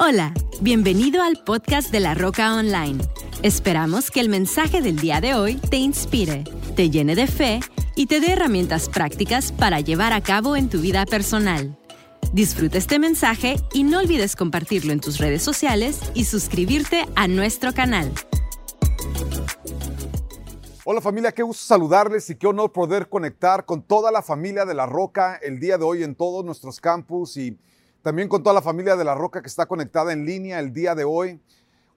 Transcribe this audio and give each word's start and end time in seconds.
Hola, 0.00 0.32
bienvenido 0.60 1.24
al 1.24 1.42
podcast 1.42 1.90
de 1.90 1.98
La 1.98 2.14
Roca 2.14 2.54
Online. 2.54 3.02
Esperamos 3.42 4.12
que 4.12 4.20
el 4.20 4.28
mensaje 4.28 4.80
del 4.80 4.96
día 5.00 5.20
de 5.20 5.34
hoy 5.34 5.56
te 5.56 5.76
inspire, 5.76 6.44
te 6.76 6.88
llene 6.88 7.16
de 7.16 7.26
fe 7.26 7.58
y 7.96 8.06
te 8.06 8.20
dé 8.20 8.30
herramientas 8.30 8.88
prácticas 8.88 9.50
para 9.50 9.80
llevar 9.80 10.12
a 10.12 10.22
cabo 10.22 10.54
en 10.54 10.68
tu 10.68 10.80
vida 10.80 11.04
personal. 11.04 11.76
Disfruta 12.32 12.78
este 12.78 13.00
mensaje 13.00 13.56
y 13.74 13.82
no 13.82 13.98
olvides 13.98 14.36
compartirlo 14.36 14.92
en 14.92 15.00
tus 15.00 15.18
redes 15.18 15.42
sociales 15.42 15.98
y 16.14 16.26
suscribirte 16.26 17.04
a 17.16 17.26
nuestro 17.26 17.74
canal. 17.74 18.12
Hola 20.84 21.00
familia, 21.00 21.32
qué 21.32 21.42
gusto 21.42 21.64
saludarles 21.64 22.30
y 22.30 22.36
qué 22.36 22.46
honor 22.46 22.72
poder 22.72 23.08
conectar 23.08 23.64
con 23.64 23.82
toda 23.82 24.12
la 24.12 24.22
familia 24.22 24.64
de 24.64 24.74
La 24.74 24.86
Roca 24.86 25.40
el 25.42 25.58
día 25.58 25.76
de 25.76 25.84
hoy 25.84 26.04
en 26.04 26.14
todos 26.14 26.44
nuestros 26.44 26.80
campus 26.80 27.36
y 27.36 27.58
también 28.02 28.28
con 28.28 28.42
toda 28.42 28.54
la 28.54 28.62
familia 28.62 28.96
de 28.96 29.04
La 29.04 29.14
Roca 29.14 29.42
que 29.42 29.48
está 29.48 29.66
conectada 29.66 30.12
en 30.12 30.24
línea 30.24 30.60
el 30.60 30.72
día 30.72 30.94
de 30.94 31.04
hoy. 31.04 31.40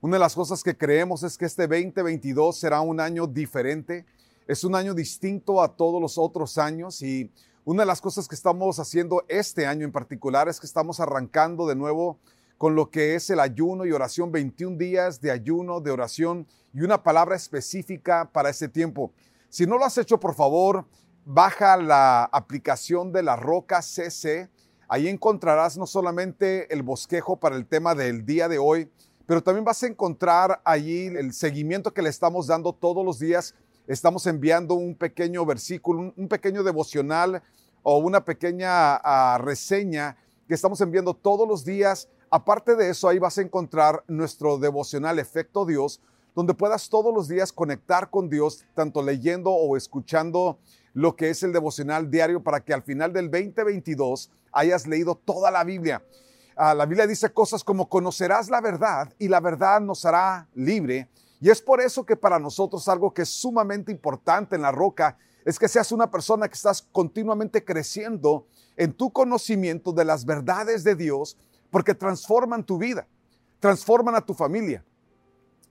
Una 0.00 0.16
de 0.16 0.20
las 0.20 0.34
cosas 0.34 0.62
que 0.62 0.76
creemos 0.76 1.22
es 1.22 1.38
que 1.38 1.44
este 1.44 1.66
2022 1.66 2.58
será 2.58 2.80
un 2.80 2.98
año 2.98 3.26
diferente, 3.26 4.04
es 4.48 4.64
un 4.64 4.74
año 4.74 4.94
distinto 4.94 5.62
a 5.62 5.76
todos 5.76 6.02
los 6.02 6.18
otros 6.18 6.58
años 6.58 7.02
y 7.02 7.30
una 7.64 7.82
de 7.82 7.86
las 7.86 8.00
cosas 8.00 8.26
que 8.26 8.34
estamos 8.34 8.80
haciendo 8.80 9.24
este 9.28 9.66
año 9.66 9.84
en 9.84 9.92
particular 9.92 10.48
es 10.48 10.58
que 10.58 10.66
estamos 10.66 10.98
arrancando 10.98 11.68
de 11.68 11.76
nuevo 11.76 12.18
con 12.58 12.74
lo 12.74 12.90
que 12.90 13.14
es 13.14 13.30
el 13.30 13.38
ayuno 13.38 13.86
y 13.86 13.92
oración, 13.92 14.32
21 14.32 14.76
días 14.76 15.20
de 15.20 15.30
ayuno, 15.30 15.80
de 15.80 15.92
oración 15.92 16.46
y 16.72 16.80
una 16.80 17.02
palabra 17.02 17.36
específica 17.36 18.28
para 18.32 18.50
ese 18.50 18.68
tiempo. 18.68 19.12
Si 19.48 19.66
no 19.66 19.78
lo 19.78 19.84
has 19.84 19.98
hecho, 19.98 20.18
por 20.18 20.34
favor, 20.34 20.84
baja 21.24 21.76
la 21.76 22.24
aplicación 22.24 23.12
de 23.12 23.22
la 23.22 23.36
Roca 23.36 23.82
CC. 23.82 24.48
Ahí 24.92 25.08
encontrarás 25.08 25.78
no 25.78 25.86
solamente 25.86 26.70
el 26.70 26.82
bosquejo 26.82 27.38
para 27.38 27.56
el 27.56 27.64
tema 27.64 27.94
del 27.94 28.26
día 28.26 28.46
de 28.46 28.58
hoy, 28.58 28.90
pero 29.24 29.42
también 29.42 29.64
vas 29.64 29.82
a 29.82 29.86
encontrar 29.86 30.60
allí 30.66 31.06
el 31.06 31.32
seguimiento 31.32 31.94
que 31.94 32.02
le 32.02 32.10
estamos 32.10 32.46
dando 32.46 32.74
todos 32.74 33.02
los 33.02 33.18
días. 33.18 33.54
Estamos 33.86 34.26
enviando 34.26 34.74
un 34.74 34.94
pequeño 34.94 35.46
versículo, 35.46 36.12
un, 36.14 36.28
pequeño 36.28 36.62
devocional 36.62 37.42
o 37.82 37.96
una 38.00 38.22
pequeña 38.22 38.96
ah, 38.96 39.38
reseña 39.42 40.18
que 40.46 40.52
estamos 40.52 40.78
enviando 40.82 41.14
todos 41.14 41.48
los 41.48 41.64
días. 41.64 42.10
Aparte 42.28 42.76
de 42.76 42.90
eso, 42.90 43.08
ahí 43.08 43.18
vas 43.18 43.38
a 43.38 43.42
encontrar 43.42 44.04
nuestro 44.08 44.58
devocional 44.58 45.18
Efecto 45.18 45.64
Dios, 45.64 46.02
donde 46.34 46.52
puedas 46.52 46.90
todos 46.90 47.14
los 47.14 47.28
días 47.28 47.50
conectar 47.50 48.10
con 48.10 48.28
Dios, 48.28 48.66
tanto 48.74 49.02
leyendo 49.02 49.52
o 49.52 49.74
escuchando 49.74 50.58
lo 50.92 51.16
que 51.16 51.30
es 51.30 51.42
el 51.42 51.54
devocional 51.54 52.10
diario 52.10 52.42
para 52.42 52.62
que 52.62 52.74
al 52.74 52.82
final 52.82 53.14
del 53.14 53.30
2022 53.30 54.30
hayas 54.52 54.86
leído 54.86 55.14
toda 55.14 55.50
la 55.50 55.64
Biblia. 55.64 56.02
Ah, 56.56 56.74
la 56.74 56.86
Biblia 56.86 57.06
dice 57.06 57.32
cosas 57.32 57.64
como 57.64 57.88
conocerás 57.88 58.50
la 58.50 58.60
verdad 58.60 59.12
y 59.18 59.28
la 59.28 59.40
verdad 59.40 59.80
nos 59.80 60.04
hará 60.04 60.48
libre. 60.54 61.08
Y 61.40 61.50
es 61.50 61.60
por 61.60 61.80
eso 61.80 62.04
que 62.04 62.14
para 62.14 62.38
nosotros 62.38 62.88
algo 62.88 63.12
que 63.12 63.22
es 63.22 63.28
sumamente 63.28 63.90
importante 63.90 64.54
en 64.54 64.62
la 64.62 64.70
roca 64.70 65.16
es 65.44 65.58
que 65.58 65.68
seas 65.68 65.90
una 65.90 66.10
persona 66.10 66.46
que 66.46 66.54
estás 66.54 66.82
continuamente 66.92 67.64
creciendo 67.64 68.46
en 68.76 68.92
tu 68.92 69.10
conocimiento 69.10 69.92
de 69.92 70.04
las 70.04 70.24
verdades 70.24 70.84
de 70.84 70.94
Dios 70.94 71.36
porque 71.70 71.94
transforman 71.94 72.64
tu 72.64 72.78
vida, 72.78 73.08
transforman 73.58 74.14
a 74.14 74.20
tu 74.20 74.34
familia. 74.34 74.84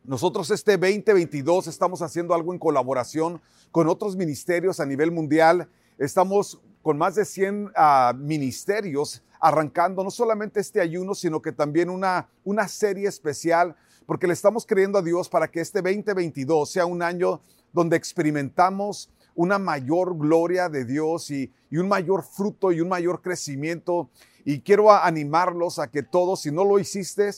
Nosotros 0.04 0.50
este 0.50 0.78
2022 0.78 1.68
estamos 1.68 2.02
haciendo 2.02 2.34
algo 2.34 2.52
en 2.54 2.60
colaboración 2.60 3.40
con 3.72 3.88
otros 3.88 4.16
ministerios 4.16 4.80
a 4.80 4.86
nivel 4.86 5.12
mundial. 5.12 5.70
Estamos 6.00 6.60
con 6.82 6.98
más 6.98 7.16
de 7.16 7.26
100 7.26 7.72
ah, 7.76 8.14
ministerios 8.18 9.24
arrancando 9.40 10.04
no 10.04 10.12
solamente 10.12 10.60
este 10.60 10.80
ayuno, 10.80 11.16
sino 11.16 11.42
que 11.42 11.52
también 11.52 11.90
una, 11.90 12.30
una 12.44 12.68
serie 12.68 13.08
especial, 13.08 13.76
porque 14.06 14.28
le 14.28 14.34
estamos 14.34 14.66
creyendo 14.66 15.00
a 15.00 15.02
Dios 15.02 15.30
para 15.30 15.50
que 15.50 15.62
este 15.62 15.82
2022 15.82 16.70
sea 16.70 16.86
un 16.86 17.02
año 17.02 17.42
donde 17.74 17.98
experimentamos 17.98 19.10
una 19.34 19.58
mayor 19.58 20.18
gloria 20.18 20.70
de 20.70 20.86
Dios 20.86 21.32
y, 21.32 21.52
y 21.72 21.78
un 21.78 21.88
mayor 21.88 22.24
fruto 22.24 22.72
y 22.72 22.82
un 22.82 22.90
mayor 22.90 23.22
crecimiento. 23.22 24.10
Y 24.46 24.62
quiero 24.62 24.92
animarlos 24.92 25.80
a 25.80 25.90
que 25.90 26.04
todos, 26.04 26.42
si 26.42 26.52
no 26.52 26.64
lo 26.64 26.78
hiciste, 26.78 27.32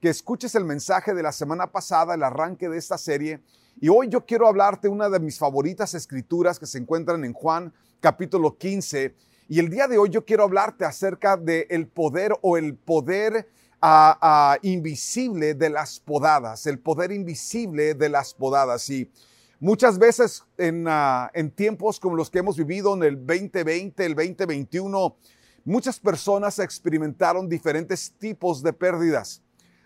que 0.00 0.08
escuches 0.08 0.54
el 0.54 0.64
mensaje 0.64 1.12
de 1.12 1.22
la 1.22 1.32
semana 1.32 1.66
pasada, 1.66 2.14
el 2.14 2.22
arranque 2.22 2.68
de 2.68 2.78
esta 2.78 2.96
serie. 2.96 3.40
Y 3.80 3.88
hoy 3.88 4.08
yo 4.08 4.24
quiero 4.24 4.46
hablarte 4.46 4.88
una 4.88 5.08
de 5.08 5.20
mis 5.20 5.38
favoritas 5.38 5.94
escrituras 5.94 6.58
que 6.58 6.66
se 6.66 6.78
encuentran 6.78 7.24
en 7.24 7.32
Juan 7.32 7.72
capítulo 8.00 8.56
15 8.56 9.14
y 9.48 9.58
el 9.58 9.68
día 9.68 9.86
de 9.86 9.98
hoy 9.98 10.08
yo 10.10 10.24
quiero 10.24 10.44
hablarte 10.44 10.84
acerca 10.84 11.36
del 11.36 11.66
el 11.68 11.86
poder 11.86 12.32
o 12.40 12.56
el 12.56 12.76
poder 12.76 13.48
ah, 13.80 14.16
ah, 14.20 14.58
invisible 14.62 15.54
de 15.54 15.68
las 15.70 16.00
podadas, 16.00 16.66
el 16.66 16.78
poder 16.78 17.12
invisible 17.12 17.94
de 17.94 18.08
las 18.08 18.32
podadas. 18.32 18.88
Y 18.88 19.10
muchas 19.58 19.98
veces 19.98 20.44
en, 20.56 20.86
ah, 20.88 21.30
en 21.34 21.50
tiempos 21.50 22.00
como 22.00 22.16
los 22.16 22.30
que 22.30 22.38
hemos 22.38 22.56
vivido 22.56 22.94
en 22.94 23.02
el 23.02 23.16
2020, 23.16 24.06
el 24.06 24.14
2021, 24.14 25.16
muchas 25.64 25.98
personas 25.98 26.58
experimentaron 26.58 27.48
diferentes 27.48 28.12
tipos 28.18 28.62
de 28.62 28.72
pérdidas. 28.72 29.42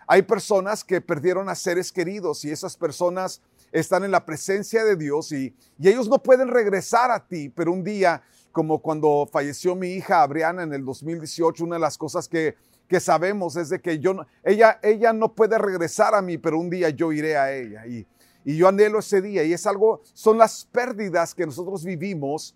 Hay 0.07 0.21
personas 0.21 0.83
que 0.83 1.01
perdieron 1.01 1.49
a 1.49 1.55
seres 1.55 1.91
queridos 1.91 2.45
y 2.45 2.51
esas 2.51 2.77
personas 2.77 3.41
están 3.79 4.03
en 4.03 4.11
la 4.11 4.25
presencia 4.25 4.83
de 4.83 4.95
Dios 4.95 5.31
y, 5.31 5.55
y 5.77 5.89
ellos 5.89 6.07
no 6.07 6.21
pueden 6.21 6.47
regresar 6.47 7.11
a 7.11 7.27
ti, 7.27 7.49
pero 7.49 7.71
un 7.71 7.83
día 7.83 8.23
como 8.51 8.79
cuando 8.81 9.27
falleció 9.29 9.75
mi 9.75 9.89
hija 9.89 10.21
Abriana 10.21 10.63
en 10.63 10.73
el 10.73 10.85
2018, 10.85 11.65
una 11.65 11.75
de 11.75 11.81
las 11.81 11.97
cosas 11.97 12.29
que, 12.29 12.55
que 12.87 13.01
sabemos 13.01 13.57
es 13.57 13.67
de 13.67 13.81
que 13.81 13.99
yo, 13.99 14.15
ella, 14.45 14.79
ella 14.81 15.11
no 15.11 15.35
puede 15.35 15.57
regresar 15.57 16.15
a 16.15 16.21
mí, 16.21 16.37
pero 16.37 16.57
un 16.57 16.69
día 16.69 16.89
yo 16.89 17.11
iré 17.11 17.35
a 17.35 17.53
ella. 17.53 17.85
Y, 17.85 18.07
y 18.45 18.55
yo 18.55 18.69
anhelo 18.69 18.99
ese 18.99 19.21
día. 19.21 19.43
Y 19.43 19.51
es 19.51 19.67
algo, 19.67 20.01
son 20.13 20.37
las 20.37 20.63
pérdidas 20.71 21.35
que 21.35 21.45
nosotros 21.45 21.83
vivimos 21.83 22.55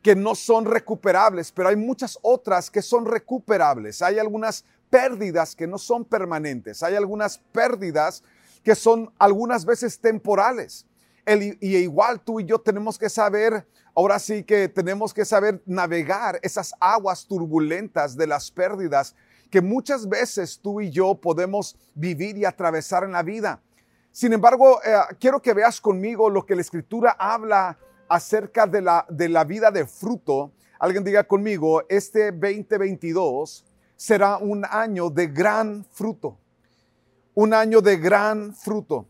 que 0.00 0.14
no 0.14 0.36
son 0.36 0.64
recuperables, 0.64 1.50
pero 1.50 1.70
hay 1.70 1.76
muchas 1.76 2.16
otras 2.22 2.70
que 2.70 2.82
son 2.82 3.04
recuperables. 3.04 4.00
Hay 4.00 4.20
algunas 4.20 4.64
pérdidas 4.90 5.56
que 5.56 5.66
no 5.66 5.76
son 5.76 6.04
permanentes. 6.04 6.84
Hay 6.84 6.94
algunas 6.94 7.38
pérdidas 7.50 8.22
que 8.62 8.74
son 8.74 9.12
algunas 9.18 9.64
veces 9.64 9.98
temporales. 10.00 10.86
y 11.26 11.76
igual 11.76 12.20
tú 12.20 12.40
y 12.40 12.44
yo 12.46 12.58
tenemos 12.58 12.98
que 12.98 13.10
saber 13.10 13.66
Ahora 13.98 14.20
sí 14.20 14.44
que 14.44 14.68
tenemos 14.68 15.12
que 15.12 15.24
saber 15.24 15.60
navegar 15.66 16.38
esas 16.44 16.72
aguas 16.78 17.26
turbulentas 17.26 18.16
de 18.16 18.28
las 18.28 18.48
pérdidas 18.48 19.16
que 19.50 19.60
muchas 19.60 20.08
veces 20.08 20.60
tú 20.62 20.80
y 20.80 20.88
yo 20.92 21.16
podemos 21.16 21.76
vivir 21.96 22.38
y 22.38 22.44
atravesar 22.44 23.02
en 23.02 23.10
la 23.10 23.24
vida. 23.24 23.60
Sin 24.12 24.32
embargo, 24.32 24.80
eh, 24.84 24.94
quiero 25.18 25.42
que 25.42 25.52
veas 25.52 25.80
conmigo 25.80 26.30
lo 26.30 26.46
que 26.46 26.54
la 26.54 26.60
escritura 26.60 27.16
habla 27.18 27.76
acerca 28.08 28.68
de 28.68 28.82
la, 28.82 29.04
de 29.08 29.28
la 29.28 29.42
vida 29.42 29.72
de 29.72 29.84
fruto. 29.84 30.52
Alguien 30.78 31.02
diga 31.02 31.24
conmigo, 31.24 31.82
este 31.88 32.30
2022 32.30 33.64
será 33.96 34.36
un 34.36 34.64
año 34.64 35.10
de 35.10 35.26
gran 35.26 35.84
fruto. 35.90 36.38
Un 37.40 37.54
año 37.54 37.80
de 37.80 37.96
gran 37.96 38.52
fruto. 38.52 39.06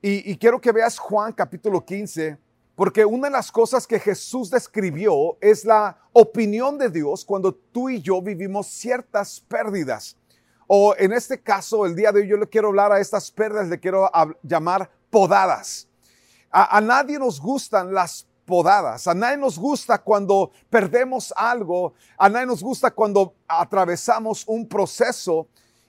Y, 0.00 0.34
quiero 0.38 0.58
que 0.58 0.72
veas 0.72 0.98
Juan 0.98 1.34
capítulo 1.34 1.84
15 1.84 2.38
porque 2.74 3.04
una 3.04 3.28
de 3.28 3.32
las 3.32 3.52
cosas 3.52 3.86
que 3.86 4.00
Jesús 4.00 4.48
describió 4.48 5.36
es 5.42 5.62
la 5.66 5.98
opinión 6.14 6.78
de 6.78 6.88
Dios 6.88 7.22
cuando 7.22 7.54
tú 7.54 7.90
y 7.90 8.00
yo 8.00 8.22
vivimos 8.22 8.68
ciertas 8.68 9.40
pérdidas. 9.40 10.16
O 10.66 10.94
en 10.96 11.12
este 11.12 11.38
caso, 11.38 11.84
el 11.84 11.94
día 11.94 12.12
de 12.12 12.20
hoy 12.22 12.28
yo 12.28 12.38
le 12.38 12.48
quiero 12.48 12.68
hablar 12.68 12.92
a 12.92 12.98
estas 12.98 13.30
pérdidas, 13.30 13.68
le 13.68 13.78
quiero 13.78 14.10
llamar 14.42 14.90
podadas. 15.10 15.86
A 16.50 16.80
nadie 16.80 17.18
nos 17.18 17.38
gustan 17.38 17.92
las 17.92 18.26
podadas. 18.46 19.06
A 19.06 19.12
nadie 19.12 19.36
nos 19.36 19.58
gusta 19.58 19.98
cuando 19.98 20.50
perdemos 20.70 21.30
algo. 21.36 21.92
A 22.16 22.30
nadie 22.30 22.46
nos 22.46 22.62
gusta 22.62 22.90
cuando 22.90 23.34
atravesamos 23.46 24.44
un 24.46 24.66
proceso 24.66 25.46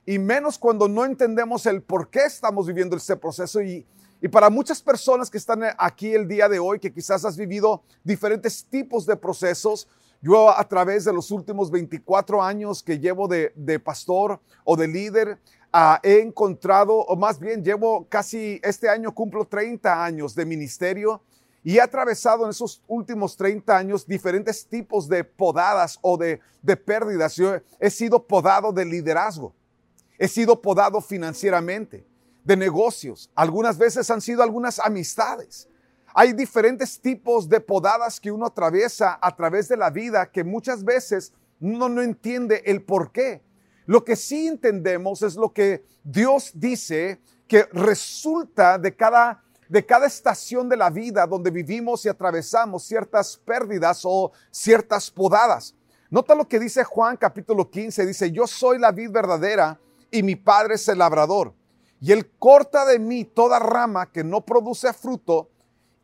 y 0.07 0.19
menos 0.19 0.57
cuando 0.57 0.87
no 0.87 1.03
entendemos 1.03 1.65
el 1.65 1.83
por 1.83 2.09
qué 2.09 2.21
estamos 2.21 2.65
viviendo 2.65 2.95
este 2.95 3.17
proceso 3.17 3.61
y, 3.61 3.85
y 4.21 4.29
para 4.29 4.49
muchas 4.49 4.81
personas 4.81 5.29
que 5.29 5.37
están 5.37 5.61
aquí 5.77 6.13
el 6.13 6.29
día 6.29 6.47
de 6.47 6.59
hoy, 6.59 6.79
que 6.79 6.93
quizás 6.93 7.25
has 7.25 7.35
vivido 7.35 7.83
diferentes 8.05 8.65
tipos 8.65 9.05
de 9.05 9.17
procesos, 9.17 9.89
yo 10.21 10.49
a 10.49 10.63
través 10.65 11.03
de 11.03 11.11
los 11.11 11.29
últimos 11.29 11.69
24 11.69 12.41
años 12.41 12.81
que 12.81 12.99
llevo 12.99 13.27
de, 13.27 13.81
pastor 13.83 14.39
o 14.63 14.77
de 14.77 14.87
líder, 14.87 15.39
ah, 15.73 15.99
he 16.01 16.21
encontrado, 16.21 16.95
o 16.95 17.17
más 17.17 17.37
bien 17.37 17.61
llevo 17.61 18.07
casi, 18.07 18.61
este 18.63 18.87
año 18.87 19.13
cumplo 19.13 19.43
30 19.43 20.05
años 20.05 20.33
de 20.33 20.45
ministerio 20.45 21.21
y 21.65 21.79
he 21.79 21.81
atravesado 21.81 22.45
en 22.45 22.51
esos 22.51 22.81
últimos 22.87 23.35
30 23.35 23.77
años 23.77 24.07
diferentes 24.07 24.65
tipos 24.65 25.09
de 25.09 25.25
podadas 25.25 25.99
o 26.01 26.15
de, 26.15 26.39
de 26.61 26.77
pérdidas. 26.77 27.35
Yo 27.35 27.57
he 27.77 27.89
sido 27.89 28.25
podado 28.25 28.71
de 28.71 28.85
liderazgo, 28.85 29.53
he 30.17 30.27
sido 30.27 30.61
podado 30.61 31.01
financieramente 31.01 32.05
de 32.43 32.57
negocios. 32.57 33.29
Algunas 33.35 33.77
veces 33.77 34.09
han 34.09 34.21
sido 34.21 34.41
algunas 34.41 34.79
amistades. 34.79 35.67
Hay 36.13 36.33
diferentes 36.33 36.99
tipos 36.99 37.47
de 37.47 37.59
podadas 37.59 38.19
que 38.19 38.31
uno 38.31 38.45
atraviesa 38.45 39.19
a 39.21 39.35
través 39.35 39.67
de 39.67 39.77
la 39.77 39.89
vida 39.89 40.31
que 40.31 40.43
muchas 40.43 40.83
veces 40.83 41.33
uno 41.59 41.89
no 41.89 42.01
entiende 42.01 42.63
el 42.65 42.83
por 42.83 43.11
qué. 43.11 43.43
Lo 43.85 44.03
que 44.03 44.15
sí 44.15 44.47
entendemos 44.47 45.21
es 45.21 45.35
lo 45.35 45.53
que 45.53 45.85
Dios 46.03 46.51
dice 46.53 47.21
que 47.47 47.63
resulta 47.71 48.77
de 48.77 48.95
cada, 48.95 49.43
de 49.69 49.85
cada 49.85 50.07
estación 50.07 50.67
de 50.67 50.77
la 50.77 50.89
vida 50.89 51.25
donde 51.27 51.51
vivimos 51.51 52.05
y 52.05 52.09
atravesamos 52.09 52.83
ciertas 52.83 53.37
pérdidas 53.37 54.01
o 54.03 54.31
ciertas 54.51 55.11
podadas. 55.11 55.75
Nota 56.09 56.35
lo 56.35 56.47
que 56.47 56.59
dice 56.59 56.83
Juan 56.83 57.17
capítulo 57.17 57.69
15, 57.69 58.05
dice, 58.05 58.31
yo 58.31 58.47
soy 58.47 58.79
la 58.79 58.91
vid 58.91 59.11
verdadera 59.11 59.79
y 60.11 60.23
mi 60.23 60.35
padre 60.35 60.75
es 60.75 60.87
el 60.87 60.99
labrador. 60.99 61.53
Y 61.99 62.11
él 62.11 62.29
corta 62.37 62.85
de 62.85 62.99
mí 62.99 63.25
toda 63.25 63.59
rama 63.59 64.11
que 64.11 64.23
no 64.23 64.41
produce 64.41 64.93
fruto 64.93 65.49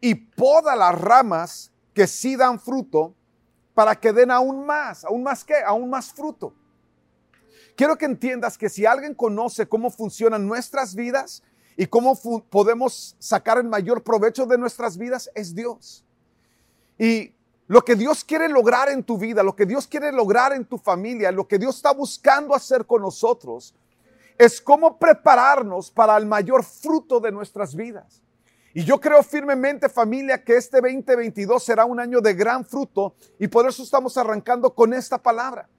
y 0.01 0.15
poda 0.15 0.75
las 0.75 0.99
ramas 0.99 1.71
que 1.93 2.07
sí 2.07 2.35
dan 2.35 2.59
fruto 2.59 3.13
para 3.73 3.95
que 3.95 4.11
den 4.11 4.31
aún 4.31 4.65
más, 4.65 5.05
aún 5.05 5.23
más 5.23 5.43
que, 5.43 5.55
aún 5.65 5.89
más 5.89 6.11
fruto. 6.11 6.53
Quiero 7.75 7.97
que 7.97 8.05
entiendas 8.05 8.57
que 8.57 8.69
si 8.69 8.85
alguien 8.85 9.15
conoce 9.15 9.67
cómo 9.67 9.89
funcionan 9.89 10.47
nuestras 10.47 10.93
vidas 10.95 11.43
y 11.75 11.87
cómo 11.87 12.15
podemos 12.49 13.15
sacar 13.19 13.57
el 13.57 13.63
mayor 13.63 14.03
provecho 14.03 14.45
de 14.45 14.57
nuestras 14.57 14.97
vidas, 14.97 15.31
es 15.33 15.55
Dios. 15.55 16.05
Y 16.99 17.33
lo 17.67 17.83
que 17.83 17.95
Dios 17.95 18.23
quiere 18.23 18.49
lograr 18.49 18.89
en 18.89 19.03
tu 19.03 19.17
vida, 19.17 19.41
lo 19.41 19.55
que 19.55 19.65
Dios 19.65 19.87
quiere 19.87 20.11
lograr 20.11 20.53
en 20.53 20.65
tu 20.65 20.77
familia, 20.77 21.31
lo 21.31 21.47
que 21.47 21.57
Dios 21.57 21.77
está 21.77 21.91
buscando 21.91 22.53
hacer 22.53 22.85
con 22.85 23.01
nosotros, 23.01 23.73
es 24.37 24.61
cómo 24.61 24.97
prepararnos 24.97 25.91
para 25.91 26.17
el 26.17 26.25
mayor 26.25 26.63
fruto 26.63 27.19
de 27.19 27.31
nuestras 27.31 27.75
vidas. 27.75 28.21
Y 28.73 28.83
yo 28.83 28.99
creo 28.99 29.21
firmemente, 29.21 29.87
familia, 29.87 30.43
que 30.43 30.57
este 30.57 30.81
2022 30.81 31.63
será 31.63 31.85
un 31.85 31.99
año 31.99 32.21
de 32.21 32.33
gran 32.33 32.65
fruto 32.65 33.13
y 33.37 33.47
por 33.47 33.67
eso 33.67 33.83
estamos 33.83 34.17
arrancando 34.17 34.73
con 34.73 34.93
esta 34.93 35.17
palabra. 35.17 35.69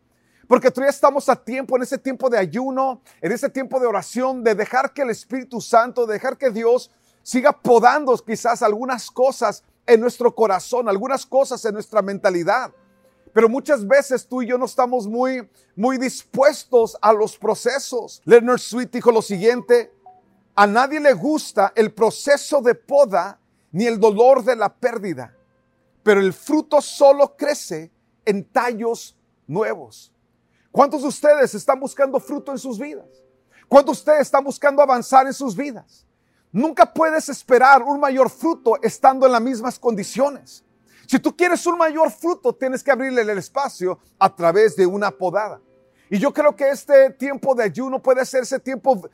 Porque 0.47 0.71
todavía 0.71 0.91
estamos 0.91 1.29
a 1.29 1.37
tiempo, 1.37 1.77
en 1.77 1.83
ese 1.83 1.99
tiempo 1.99 2.31
de 2.31 2.39
ayuno, 2.39 3.01
en 3.21 3.33
ese 3.33 3.49
tiempo 3.49 3.81
de 3.81 3.87
oración, 3.87 4.45
de 4.45 4.55
dejar 4.55 4.93
que 4.93 5.03
el 5.03 5.11
Espíritu 5.11 5.61
Santo, 5.61 6.07
de 6.07 6.15
dejar 6.15 6.37
que 6.37 6.51
Dios 6.51 6.91
siga 7.23 7.53
podando 7.53 8.17
quizás 8.19 8.63
algunas 8.63 9.11
cosas 9.11 9.65
en 9.87 10.01
nuestro 10.01 10.35
corazón, 10.35 10.89
algunas 10.89 11.27
cosas 11.27 11.65
en 11.65 11.75
nuestra 11.75 12.03
mentalidad. 12.03 12.71
Pero 13.35 13.49
muchas 13.49 13.87
veces 13.87 14.27
tú 14.27 14.43
y 14.43 14.47
yo 14.47 14.57
no 14.57 14.65
estamos 14.65 15.09
muy, 15.09 15.51
muy 15.75 15.99
dispuestos 15.99 16.97
a 17.03 17.13
los 17.13 17.37
procesos. 17.37 18.23
Leonard 18.25 18.61
Sweet 18.61 18.93
dijo 18.93 19.11
lo 19.11 19.21
siguiente, 19.21 19.93
a 20.55 20.69
nadie 20.69 21.01
le 21.01 21.13
gusta 21.15 21.73
el 21.75 21.93
proceso 21.93 22.63
de 22.63 22.77
poda 22.77 23.41
ni 23.73 23.87
el 23.87 23.99
dolor 23.99 24.45
de 24.45 24.55
la 24.55 24.73
pérdida, 24.73 25.37
pero 26.05 26.21
el 26.21 26.33
fruto 26.33 26.81
solo 26.81 27.37
crece 27.37 27.91
en 28.25 28.45
tallos 28.45 29.17
nuevos. 29.49 30.13
¿Cuántos 30.71 31.03
de 31.03 31.09
ustedes 31.09 31.57
están 31.57 31.81
buscando 31.81 32.21
fruto 32.21 32.53
en 32.53 32.59
sus 32.59 32.79
vidas? 32.79 33.09
¿Cuántos 33.67 33.97
de 33.97 34.01
ustedes 34.01 34.21
están 34.21 34.45
buscando 34.45 34.81
avanzar 34.81 35.27
en 35.27 35.35
sus 35.35 35.57
vidas? 35.57 36.07
Nunca 36.53 36.95
puedes 36.95 37.29
esperar 37.29 37.83
un 37.83 37.99
mayor 37.99 38.31
fruto 38.31 38.81
estando 38.81 39.27
en 39.27 39.33
las 39.33 39.43
mismas 39.43 39.77
condiciones. 39.77 40.65
Si 41.07 41.19
tú 41.19 41.37
quieres 41.37 41.67
un 41.67 41.79
mayor 41.79 42.11
fruto, 42.11 42.55
tienes 42.55 42.83
que 42.83 42.91
abrirle 42.91 43.23
el 43.23 43.39
espacio 43.39 43.99
a 44.19 44.35
través 44.35 44.77
de 44.77 44.87
una 44.87 45.11
podada. 45.11 45.61
Y 46.11 46.19
yo 46.19 46.33
creo 46.33 46.55
que 46.55 46.71
este 46.71 47.11
tiempo 47.11 47.55
de 47.55 47.65
ayuno 47.65 48.01
puede 48.03 48.23
ese 48.23 48.59
tiempo 48.59 49.09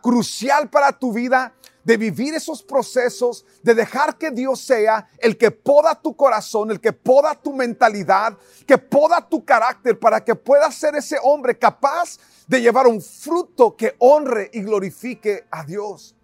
crucial 0.00 0.68
para 0.68 0.92
tu 0.92 1.12
vida 1.12 1.54
de 1.84 1.96
vivir 1.96 2.34
esos 2.34 2.62
procesos, 2.62 3.44
de 3.62 3.74
dejar 3.74 4.18
que 4.18 4.30
Dios 4.30 4.60
sea 4.60 5.08
el 5.18 5.36
que 5.36 5.50
poda 5.50 5.94
tu 5.94 6.14
corazón, 6.14 6.70
el 6.70 6.80
que 6.80 6.92
poda 6.92 7.34
tu 7.34 7.52
mentalidad, 7.52 8.36
que 8.66 8.78
poda 8.78 9.26
tu 9.26 9.44
carácter 9.44 9.98
para 9.98 10.22
que 10.22 10.34
puedas 10.34 10.74
ser 10.74 10.94
ese 10.94 11.16
hombre 11.22 11.58
capaz 11.58 12.18
de 12.46 12.60
llevar 12.60 12.86
un 12.86 13.00
fruto 13.00 13.76
que 13.76 13.94
honre 13.98 14.50
y 14.52 14.62
glorifique 14.62 15.46
a 15.50 15.64
Dios. 15.64 16.14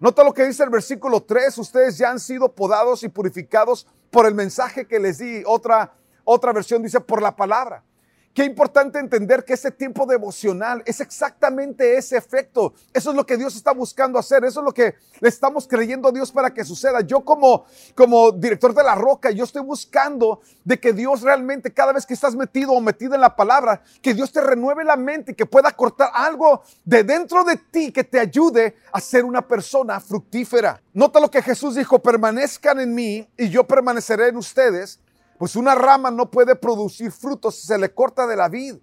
Nota 0.00 0.24
lo 0.24 0.32
que 0.32 0.46
dice 0.46 0.64
el 0.64 0.70
versículo 0.70 1.22
3, 1.22 1.58
ustedes 1.58 1.98
ya 1.98 2.10
han 2.10 2.18
sido 2.18 2.54
podados 2.54 3.02
y 3.02 3.10
purificados 3.10 3.86
por 4.10 4.24
el 4.24 4.34
mensaje 4.34 4.86
que 4.86 4.98
les 4.98 5.18
di. 5.18 5.42
Otra, 5.44 5.92
otra 6.24 6.54
versión 6.54 6.82
dice 6.82 7.00
por 7.00 7.20
la 7.20 7.36
palabra. 7.36 7.84
Qué 8.32 8.44
importante 8.44 9.00
entender 9.00 9.44
que 9.44 9.54
ese 9.54 9.72
tiempo 9.72 10.06
devocional 10.06 10.84
es 10.86 11.00
exactamente 11.00 11.96
ese 11.96 12.16
efecto. 12.16 12.74
Eso 12.94 13.10
es 13.10 13.16
lo 13.16 13.26
que 13.26 13.36
Dios 13.36 13.56
está 13.56 13.72
buscando 13.72 14.20
hacer. 14.20 14.44
Eso 14.44 14.60
es 14.60 14.64
lo 14.64 14.72
que 14.72 14.94
le 15.18 15.28
estamos 15.28 15.66
creyendo 15.66 16.08
a 16.08 16.12
Dios 16.12 16.30
para 16.30 16.54
que 16.54 16.64
suceda. 16.64 17.00
Yo 17.00 17.24
como, 17.24 17.64
como 17.96 18.30
director 18.30 18.72
de 18.72 18.84
la 18.84 18.94
roca, 18.94 19.32
yo 19.32 19.42
estoy 19.42 19.62
buscando 19.62 20.40
de 20.64 20.78
que 20.78 20.92
Dios 20.92 21.22
realmente 21.22 21.72
cada 21.72 21.92
vez 21.92 22.06
que 22.06 22.14
estás 22.14 22.36
metido 22.36 22.70
o 22.70 22.80
metido 22.80 23.16
en 23.16 23.20
la 23.20 23.34
palabra, 23.34 23.82
que 24.00 24.14
Dios 24.14 24.30
te 24.30 24.40
renueve 24.40 24.84
la 24.84 24.96
mente 24.96 25.32
y 25.32 25.34
que 25.34 25.46
pueda 25.46 25.72
cortar 25.72 26.10
algo 26.14 26.62
de 26.84 27.02
dentro 27.02 27.42
de 27.42 27.56
ti 27.56 27.90
que 27.90 28.04
te 28.04 28.20
ayude 28.20 28.76
a 28.92 29.00
ser 29.00 29.24
una 29.24 29.42
persona 29.42 29.98
fructífera. 29.98 30.80
Nota 30.94 31.18
lo 31.18 31.32
que 31.32 31.42
Jesús 31.42 31.74
dijo, 31.74 31.98
permanezcan 31.98 32.78
en 32.78 32.94
mí 32.94 33.28
y 33.36 33.48
yo 33.48 33.64
permaneceré 33.64 34.28
en 34.28 34.36
ustedes 34.36 35.00
pues 35.40 35.56
una 35.56 35.74
rama 35.74 36.10
no 36.10 36.30
puede 36.30 36.54
producir 36.54 37.10
frutos 37.10 37.54
si 37.54 37.66
se 37.66 37.78
le 37.78 37.94
corta 37.94 38.26
de 38.26 38.36
la 38.36 38.50
vid. 38.50 38.76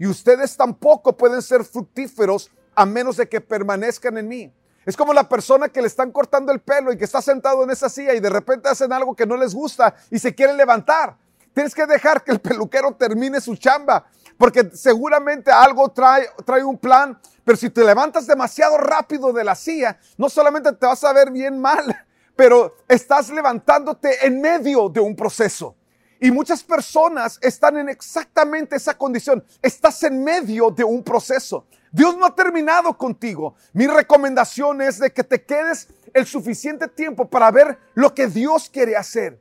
Y 0.00 0.08
ustedes 0.08 0.56
tampoco 0.56 1.16
pueden 1.16 1.40
ser 1.40 1.64
fructíferos 1.64 2.50
a 2.74 2.84
menos 2.84 3.18
de 3.18 3.28
que 3.28 3.40
permanezcan 3.40 4.18
en 4.18 4.26
mí. 4.26 4.52
Es 4.84 4.96
como 4.96 5.12
la 5.14 5.28
persona 5.28 5.68
que 5.68 5.80
le 5.80 5.86
están 5.86 6.10
cortando 6.10 6.50
el 6.50 6.60
pelo 6.60 6.92
y 6.92 6.98
que 6.98 7.04
está 7.04 7.22
sentado 7.22 7.62
en 7.62 7.70
esa 7.70 7.88
silla 7.88 8.14
y 8.14 8.18
de 8.18 8.30
repente 8.30 8.68
hacen 8.68 8.92
algo 8.92 9.14
que 9.14 9.26
no 9.26 9.36
les 9.36 9.54
gusta 9.54 9.94
y 10.10 10.18
se 10.18 10.34
quieren 10.34 10.56
levantar. 10.56 11.16
Tienes 11.54 11.72
que 11.72 11.86
dejar 11.86 12.24
que 12.24 12.32
el 12.32 12.40
peluquero 12.40 12.96
termine 12.96 13.40
su 13.40 13.54
chamba, 13.54 14.04
porque 14.36 14.72
seguramente 14.74 15.52
algo 15.52 15.88
trae, 15.90 16.28
trae 16.44 16.64
un 16.64 16.78
plan, 16.78 17.16
pero 17.44 17.56
si 17.56 17.70
te 17.70 17.84
levantas 17.84 18.26
demasiado 18.26 18.76
rápido 18.76 19.32
de 19.32 19.44
la 19.44 19.54
silla, 19.54 20.00
no 20.16 20.28
solamente 20.28 20.72
te 20.72 20.84
vas 20.84 21.04
a 21.04 21.12
ver 21.12 21.30
bien 21.30 21.60
mal, 21.60 21.96
pero 22.34 22.74
estás 22.88 23.30
levantándote 23.30 24.26
en 24.26 24.40
medio 24.40 24.88
de 24.88 24.98
un 24.98 25.14
proceso. 25.14 25.76
Y 26.22 26.30
muchas 26.30 26.62
personas 26.62 27.36
están 27.42 27.78
en 27.78 27.88
exactamente 27.88 28.76
esa 28.76 28.96
condición. 28.96 29.44
Estás 29.60 30.04
en 30.04 30.22
medio 30.22 30.70
de 30.70 30.84
un 30.84 31.02
proceso. 31.02 31.66
Dios 31.90 32.16
no 32.16 32.26
ha 32.26 32.32
terminado 32.32 32.96
contigo. 32.96 33.56
Mi 33.72 33.88
recomendación 33.88 34.80
es 34.82 35.00
de 35.00 35.12
que 35.12 35.24
te 35.24 35.42
quedes 35.42 35.88
el 36.14 36.24
suficiente 36.24 36.86
tiempo 36.86 37.28
para 37.28 37.50
ver 37.50 37.76
lo 37.94 38.14
que 38.14 38.28
Dios 38.28 38.70
quiere 38.70 38.94
hacer. 38.94 39.36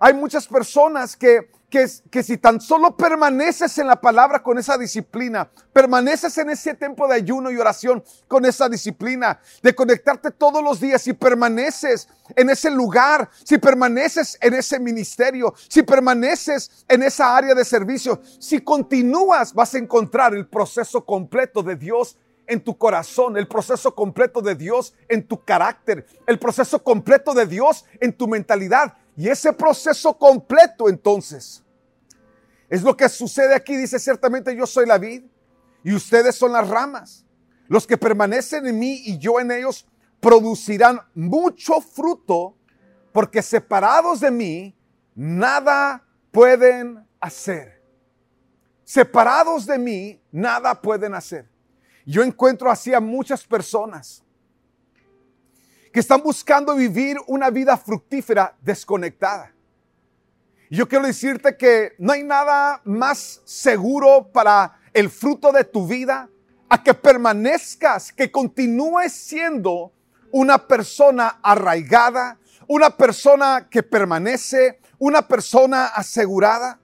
Hay 0.00 0.14
muchas 0.14 0.46
personas 0.46 1.14
que 1.18 1.50
que, 1.72 2.22
si 2.22 2.36
tan 2.36 2.60
solo 2.60 2.94
permaneces 2.94 3.78
en 3.78 3.86
la 3.86 3.98
palabra 3.98 4.42
con 4.42 4.58
esa 4.58 4.76
disciplina, 4.76 5.50
permaneces 5.72 6.36
en 6.36 6.50
ese 6.50 6.74
tiempo 6.74 7.08
de 7.08 7.14
ayuno 7.14 7.50
y 7.50 7.56
oración 7.56 8.04
con 8.28 8.44
esa 8.44 8.68
disciplina, 8.68 9.40
de 9.62 9.74
conectarte 9.74 10.30
todos 10.30 10.62
los 10.62 10.80
días, 10.80 11.00
si 11.00 11.14
permaneces 11.14 12.10
en 12.36 12.50
ese 12.50 12.70
lugar, 12.70 13.30
si 13.42 13.56
permaneces 13.56 14.36
en 14.42 14.52
ese 14.52 14.78
ministerio, 14.78 15.54
si 15.66 15.82
permaneces 15.82 16.84
en 16.88 17.02
esa 17.02 17.34
área 17.34 17.54
de 17.54 17.64
servicio, 17.64 18.20
si 18.38 18.60
continúas, 18.60 19.54
vas 19.54 19.74
a 19.74 19.78
encontrar 19.78 20.34
el 20.34 20.46
proceso 20.46 21.06
completo 21.06 21.62
de 21.62 21.76
Dios 21.76 22.18
en 22.46 22.62
tu 22.62 22.76
corazón, 22.76 23.38
el 23.38 23.48
proceso 23.48 23.94
completo 23.94 24.42
de 24.42 24.54
Dios 24.54 24.94
en 25.08 25.26
tu 25.26 25.42
carácter, 25.42 26.06
el 26.26 26.38
proceso 26.38 26.84
completo 26.84 27.32
de 27.32 27.46
Dios 27.46 27.86
en 27.98 28.12
tu 28.12 28.28
mentalidad. 28.28 28.94
Y 29.16 29.28
ese 29.28 29.52
proceso 29.52 30.16
completo 30.16 30.88
entonces 30.88 31.62
es 32.68 32.82
lo 32.82 32.96
que 32.96 33.08
sucede 33.08 33.54
aquí. 33.54 33.76
Dice, 33.76 33.98
ciertamente 33.98 34.56
yo 34.56 34.66
soy 34.66 34.86
la 34.86 34.98
vid 34.98 35.24
y 35.84 35.94
ustedes 35.94 36.36
son 36.36 36.52
las 36.52 36.68
ramas. 36.68 37.24
Los 37.68 37.86
que 37.86 37.98
permanecen 37.98 38.66
en 38.66 38.78
mí 38.78 39.02
y 39.04 39.18
yo 39.18 39.40
en 39.40 39.50
ellos 39.50 39.86
producirán 40.20 41.00
mucho 41.14 41.80
fruto 41.80 42.56
porque 43.12 43.42
separados 43.42 44.20
de 44.20 44.30
mí 44.30 44.74
nada 45.14 46.04
pueden 46.30 47.06
hacer. 47.20 47.82
Separados 48.84 49.66
de 49.66 49.78
mí 49.78 50.20
nada 50.30 50.80
pueden 50.80 51.14
hacer. 51.14 51.48
Yo 52.06 52.22
encuentro 52.22 52.70
así 52.70 52.92
a 52.94 53.00
muchas 53.00 53.44
personas 53.44 54.24
que 55.92 56.00
están 56.00 56.22
buscando 56.22 56.74
vivir 56.74 57.18
una 57.26 57.50
vida 57.50 57.76
fructífera 57.76 58.56
desconectada. 58.62 59.52
Y 60.70 60.76
yo 60.76 60.88
quiero 60.88 61.06
decirte 61.06 61.56
que 61.56 61.92
no 61.98 62.12
hay 62.12 62.24
nada 62.24 62.80
más 62.84 63.42
seguro 63.44 64.30
para 64.32 64.80
el 64.94 65.10
fruto 65.10 65.52
de 65.52 65.64
tu 65.64 65.86
vida 65.86 66.30
a 66.70 66.82
que 66.82 66.94
permanezcas, 66.94 68.10
que 68.10 68.32
continúes 68.32 69.12
siendo 69.12 69.92
una 70.30 70.66
persona 70.66 71.40
arraigada, 71.42 72.38
una 72.66 72.96
persona 72.96 73.68
que 73.70 73.82
permanece, 73.82 74.80
una 74.98 75.28
persona 75.28 75.88
asegurada. 75.88 76.80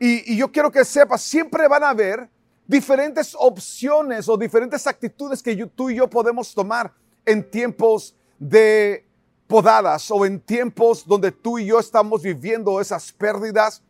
Y, 0.00 0.36
yo 0.36 0.50
quiero 0.50 0.72
que 0.72 0.84
sepas, 0.84 1.22
siempre 1.22 1.68
van 1.68 1.84
a 1.84 1.90
haber 1.90 2.28
diferentes 2.66 3.36
opciones 3.38 4.28
o 4.28 4.36
diferentes 4.36 4.84
actitudes 4.88 5.40
que 5.40 5.54
tú 5.66 5.90
y 5.90 5.94
yo 5.94 6.10
podemos 6.10 6.52
tomar 6.52 6.92
en 7.24 7.48
tiempos 7.48 8.15
de 8.38 9.06
podadas 9.46 10.10
o 10.10 10.26
en 10.26 10.40
tiempos 10.40 11.06
donde 11.06 11.32
tú 11.32 11.58
y 11.58 11.66
yo 11.66 11.78
estamos 11.78 12.22
viviendo 12.22 12.80
esas 12.80 13.12
pérdidas. 13.12 13.82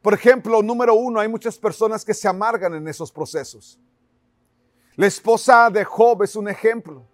Por 0.00 0.14
ejemplo, 0.14 0.62
número 0.62 0.94
uno, 0.94 1.20
hay 1.20 1.28
muchas 1.28 1.58
personas 1.58 2.04
que 2.04 2.14
se 2.14 2.28
amargan 2.28 2.74
en 2.74 2.88
esos 2.88 3.12
procesos. 3.12 3.78
La 4.96 5.06
esposa 5.06 5.70
de 5.70 5.84
Job 5.84 6.22
es 6.22 6.36
un 6.36 6.48
ejemplo. 6.48 7.06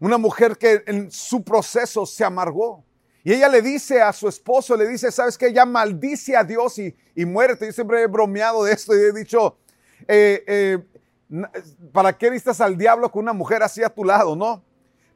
Una 0.00 0.18
mujer 0.18 0.56
que 0.56 0.82
en 0.86 1.10
su 1.10 1.42
proceso 1.42 2.06
se 2.06 2.24
amargó. 2.24 2.84
Y 3.24 3.32
ella 3.32 3.48
le 3.48 3.62
dice 3.62 4.00
a 4.02 4.12
su 4.12 4.28
esposo, 4.28 4.76
le 4.76 4.88
dice, 4.88 5.12
¿sabes 5.12 5.38
qué? 5.38 5.46
Ella 5.46 5.64
maldice 5.64 6.36
a 6.36 6.42
Dios 6.42 6.78
y, 6.78 6.94
y 7.14 7.24
muérete. 7.24 7.66
Yo 7.66 7.72
siempre 7.72 8.02
he 8.02 8.06
bromeado 8.06 8.64
de 8.64 8.72
esto 8.72 8.96
y 8.96 8.98
he 8.98 9.12
dicho, 9.12 9.56
eh, 10.08 10.42
eh, 10.46 10.78
¿para 11.92 12.16
qué 12.16 12.30
vistas 12.30 12.60
al 12.60 12.76
diablo 12.76 13.12
con 13.12 13.22
una 13.22 13.32
mujer 13.32 13.62
así 13.62 13.82
a 13.82 13.88
tu 13.88 14.04
lado, 14.04 14.34
no? 14.34 14.64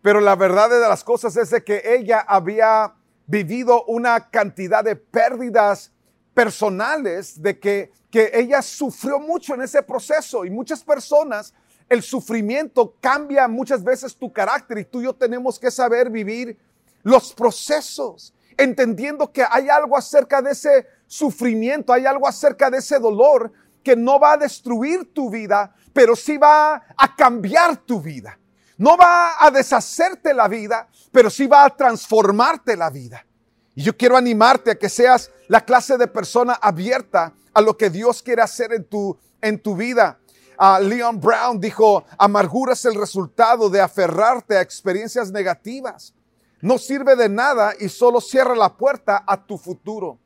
Pero 0.06 0.20
la 0.20 0.36
verdad 0.36 0.70
de 0.70 0.78
las 0.78 1.02
cosas 1.02 1.36
es 1.36 1.50
de 1.50 1.64
que 1.64 1.82
ella 1.84 2.20
había 2.28 2.94
vivido 3.26 3.82
una 3.86 4.30
cantidad 4.30 4.84
de 4.84 4.94
pérdidas 4.94 5.90
personales, 6.32 7.42
de 7.42 7.58
que, 7.58 7.90
que 8.08 8.30
ella 8.32 8.62
sufrió 8.62 9.18
mucho 9.18 9.54
en 9.54 9.62
ese 9.62 9.82
proceso 9.82 10.44
y 10.44 10.50
muchas 10.50 10.84
personas, 10.84 11.52
el 11.88 12.04
sufrimiento 12.04 12.94
cambia 13.00 13.48
muchas 13.48 13.82
veces 13.82 14.16
tu 14.16 14.32
carácter 14.32 14.78
y 14.78 14.84
tú 14.84 15.00
y 15.00 15.06
yo 15.06 15.12
tenemos 15.12 15.58
que 15.58 15.72
saber 15.72 16.08
vivir 16.08 16.56
los 17.02 17.34
procesos, 17.34 18.32
entendiendo 18.56 19.32
que 19.32 19.44
hay 19.50 19.68
algo 19.68 19.96
acerca 19.96 20.40
de 20.40 20.52
ese 20.52 20.86
sufrimiento, 21.08 21.92
hay 21.92 22.06
algo 22.06 22.28
acerca 22.28 22.70
de 22.70 22.78
ese 22.78 23.00
dolor 23.00 23.50
que 23.82 23.96
no 23.96 24.20
va 24.20 24.34
a 24.34 24.36
destruir 24.36 25.12
tu 25.12 25.30
vida, 25.30 25.74
pero 25.92 26.14
sí 26.14 26.36
va 26.36 26.76
a 26.96 27.16
cambiar 27.16 27.78
tu 27.78 28.00
vida. 28.00 28.38
No 28.78 28.96
va 28.96 29.44
a 29.44 29.50
deshacerte 29.50 30.34
la 30.34 30.48
vida, 30.48 30.88
pero 31.10 31.30
sí 31.30 31.46
va 31.46 31.64
a 31.64 31.70
transformarte 31.70 32.76
la 32.76 32.90
vida. 32.90 33.26
Y 33.74 33.82
yo 33.82 33.96
quiero 33.96 34.16
animarte 34.16 34.72
a 34.72 34.78
que 34.78 34.88
seas 34.88 35.30
la 35.48 35.64
clase 35.64 35.96
de 35.96 36.06
persona 36.06 36.54
abierta 36.54 37.34
a 37.54 37.60
lo 37.60 37.76
que 37.76 37.90
Dios 37.90 38.22
quiere 38.22 38.42
hacer 38.42 38.72
en 38.72 38.84
tu, 38.84 39.18
en 39.40 39.58
tu 39.58 39.76
vida. 39.76 40.18
Uh, 40.58 40.82
Leon 40.82 41.20
Brown 41.20 41.60
dijo, 41.60 42.04
amargura 42.18 42.72
es 42.72 42.84
el 42.84 42.94
resultado 42.94 43.68
de 43.68 43.80
aferrarte 43.80 44.56
a 44.56 44.62
experiencias 44.62 45.30
negativas. 45.30 46.14
No 46.60 46.78
sirve 46.78 47.16
de 47.16 47.28
nada 47.28 47.74
y 47.78 47.88
solo 47.88 48.20
cierra 48.20 48.54
la 48.54 48.74
puerta 48.74 49.24
a 49.26 49.42
tu 49.42 49.58
futuro. 49.58 50.18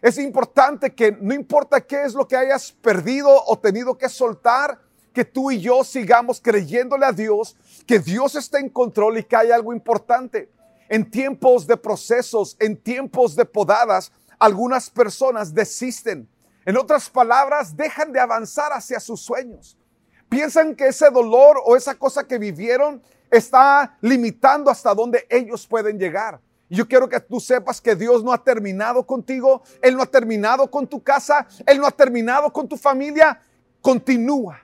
Es 0.00 0.18
importante 0.18 0.94
que 0.94 1.12
no 1.12 1.34
importa 1.34 1.80
qué 1.80 2.04
es 2.04 2.14
lo 2.14 2.28
que 2.28 2.36
hayas 2.36 2.72
perdido 2.72 3.28
o 3.46 3.58
tenido 3.58 3.96
que 3.98 4.08
soltar, 4.08 4.80
que 5.18 5.24
tú 5.24 5.50
y 5.50 5.58
yo 5.58 5.82
sigamos 5.82 6.40
creyéndole 6.40 7.04
a 7.04 7.10
Dios, 7.10 7.56
que 7.88 7.98
Dios 7.98 8.36
está 8.36 8.60
en 8.60 8.68
control 8.68 9.18
y 9.18 9.24
que 9.24 9.34
hay 9.34 9.50
algo 9.50 9.72
importante. 9.72 10.48
En 10.88 11.10
tiempos 11.10 11.66
de 11.66 11.76
procesos, 11.76 12.56
en 12.60 12.76
tiempos 12.76 13.34
de 13.34 13.44
podadas, 13.44 14.12
algunas 14.38 14.88
personas 14.88 15.52
desisten. 15.52 16.28
En 16.64 16.76
otras 16.76 17.10
palabras, 17.10 17.76
dejan 17.76 18.12
de 18.12 18.20
avanzar 18.20 18.70
hacia 18.72 19.00
sus 19.00 19.20
sueños. 19.20 19.76
Piensan 20.28 20.76
que 20.76 20.86
ese 20.86 21.10
dolor 21.10 21.60
o 21.64 21.74
esa 21.74 21.96
cosa 21.96 22.22
que 22.24 22.38
vivieron 22.38 23.02
está 23.28 23.98
limitando 24.00 24.70
hasta 24.70 24.94
donde 24.94 25.26
ellos 25.28 25.66
pueden 25.66 25.98
llegar. 25.98 26.40
Yo 26.70 26.86
quiero 26.86 27.08
que 27.08 27.18
tú 27.18 27.40
sepas 27.40 27.80
que 27.80 27.96
Dios 27.96 28.22
no 28.22 28.32
ha 28.32 28.44
terminado 28.44 29.04
contigo, 29.04 29.64
Él 29.82 29.96
no 29.96 30.02
ha 30.04 30.06
terminado 30.06 30.70
con 30.70 30.86
tu 30.86 31.02
casa, 31.02 31.44
Él 31.66 31.80
no 31.80 31.88
ha 31.88 31.90
terminado 31.90 32.52
con 32.52 32.68
tu 32.68 32.76
familia. 32.76 33.42
Continúa, 33.80 34.60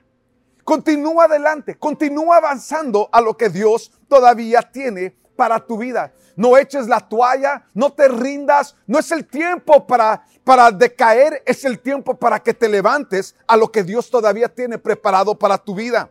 continúa 0.65 1.25
adelante, 1.25 1.77
continúa 1.77 2.37
avanzando 2.37 3.07
a 3.11 3.21
lo 3.21 3.37
que 3.37 3.49
Dios 3.49 3.91
todavía 4.09 4.61
tiene 4.63 5.15
para 5.35 5.59
tu 5.59 5.77
vida. 5.77 6.11
No 6.35 6.57
eches 6.57 6.87
la 6.87 6.99
toalla, 6.99 7.67
no 7.73 7.93
te 7.93 8.07
rindas, 8.09 8.75
no 8.87 8.99
es 8.99 9.11
el 9.11 9.25
tiempo 9.25 9.85
para, 9.85 10.25
para 10.43 10.71
decaer, 10.71 11.43
es 11.45 11.63
el 11.63 11.79
tiempo 11.79 12.15
para 12.15 12.41
que 12.41 12.53
te 12.53 12.67
levantes 12.67 13.35
a 13.47 13.55
lo 13.55 13.71
que 13.71 13.83
Dios 13.83 14.09
todavía 14.09 14.49
tiene 14.49 14.77
preparado 14.77 15.37
para 15.37 15.57
tu 15.57 15.75
vida. 15.75 16.09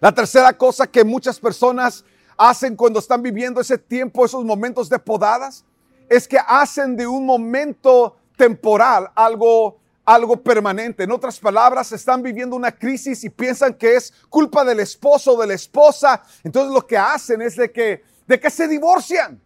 La 0.00 0.12
tercera 0.12 0.56
cosa 0.56 0.86
que 0.86 1.04
muchas 1.04 1.40
personas 1.40 2.04
hacen 2.36 2.76
cuando 2.76 3.00
están 3.00 3.20
viviendo 3.22 3.60
ese 3.60 3.78
tiempo, 3.78 4.24
esos 4.24 4.44
momentos 4.44 4.88
de 4.88 4.98
podadas, 4.98 5.64
es 6.08 6.28
que 6.28 6.38
hacen 6.38 6.96
de 6.96 7.06
un 7.06 7.26
momento 7.26 8.16
temporal 8.36 9.10
algo 9.14 9.80
algo 10.04 10.36
permanente. 10.42 11.04
En 11.04 11.12
otras 11.12 11.38
palabras, 11.38 11.92
están 11.92 12.22
viviendo 12.22 12.56
una 12.56 12.72
crisis 12.72 13.24
y 13.24 13.30
piensan 13.30 13.74
que 13.74 13.96
es 13.96 14.12
culpa 14.28 14.64
del 14.64 14.80
esposo 14.80 15.32
o 15.32 15.40
de 15.40 15.46
la 15.46 15.54
esposa. 15.54 16.22
Entonces 16.42 16.72
lo 16.72 16.86
que 16.86 16.98
hacen 16.98 17.42
es 17.42 17.56
de 17.56 17.70
que, 17.70 18.02
de 18.26 18.40
que 18.40 18.50
se 18.50 18.68
divorcian. 18.68 19.40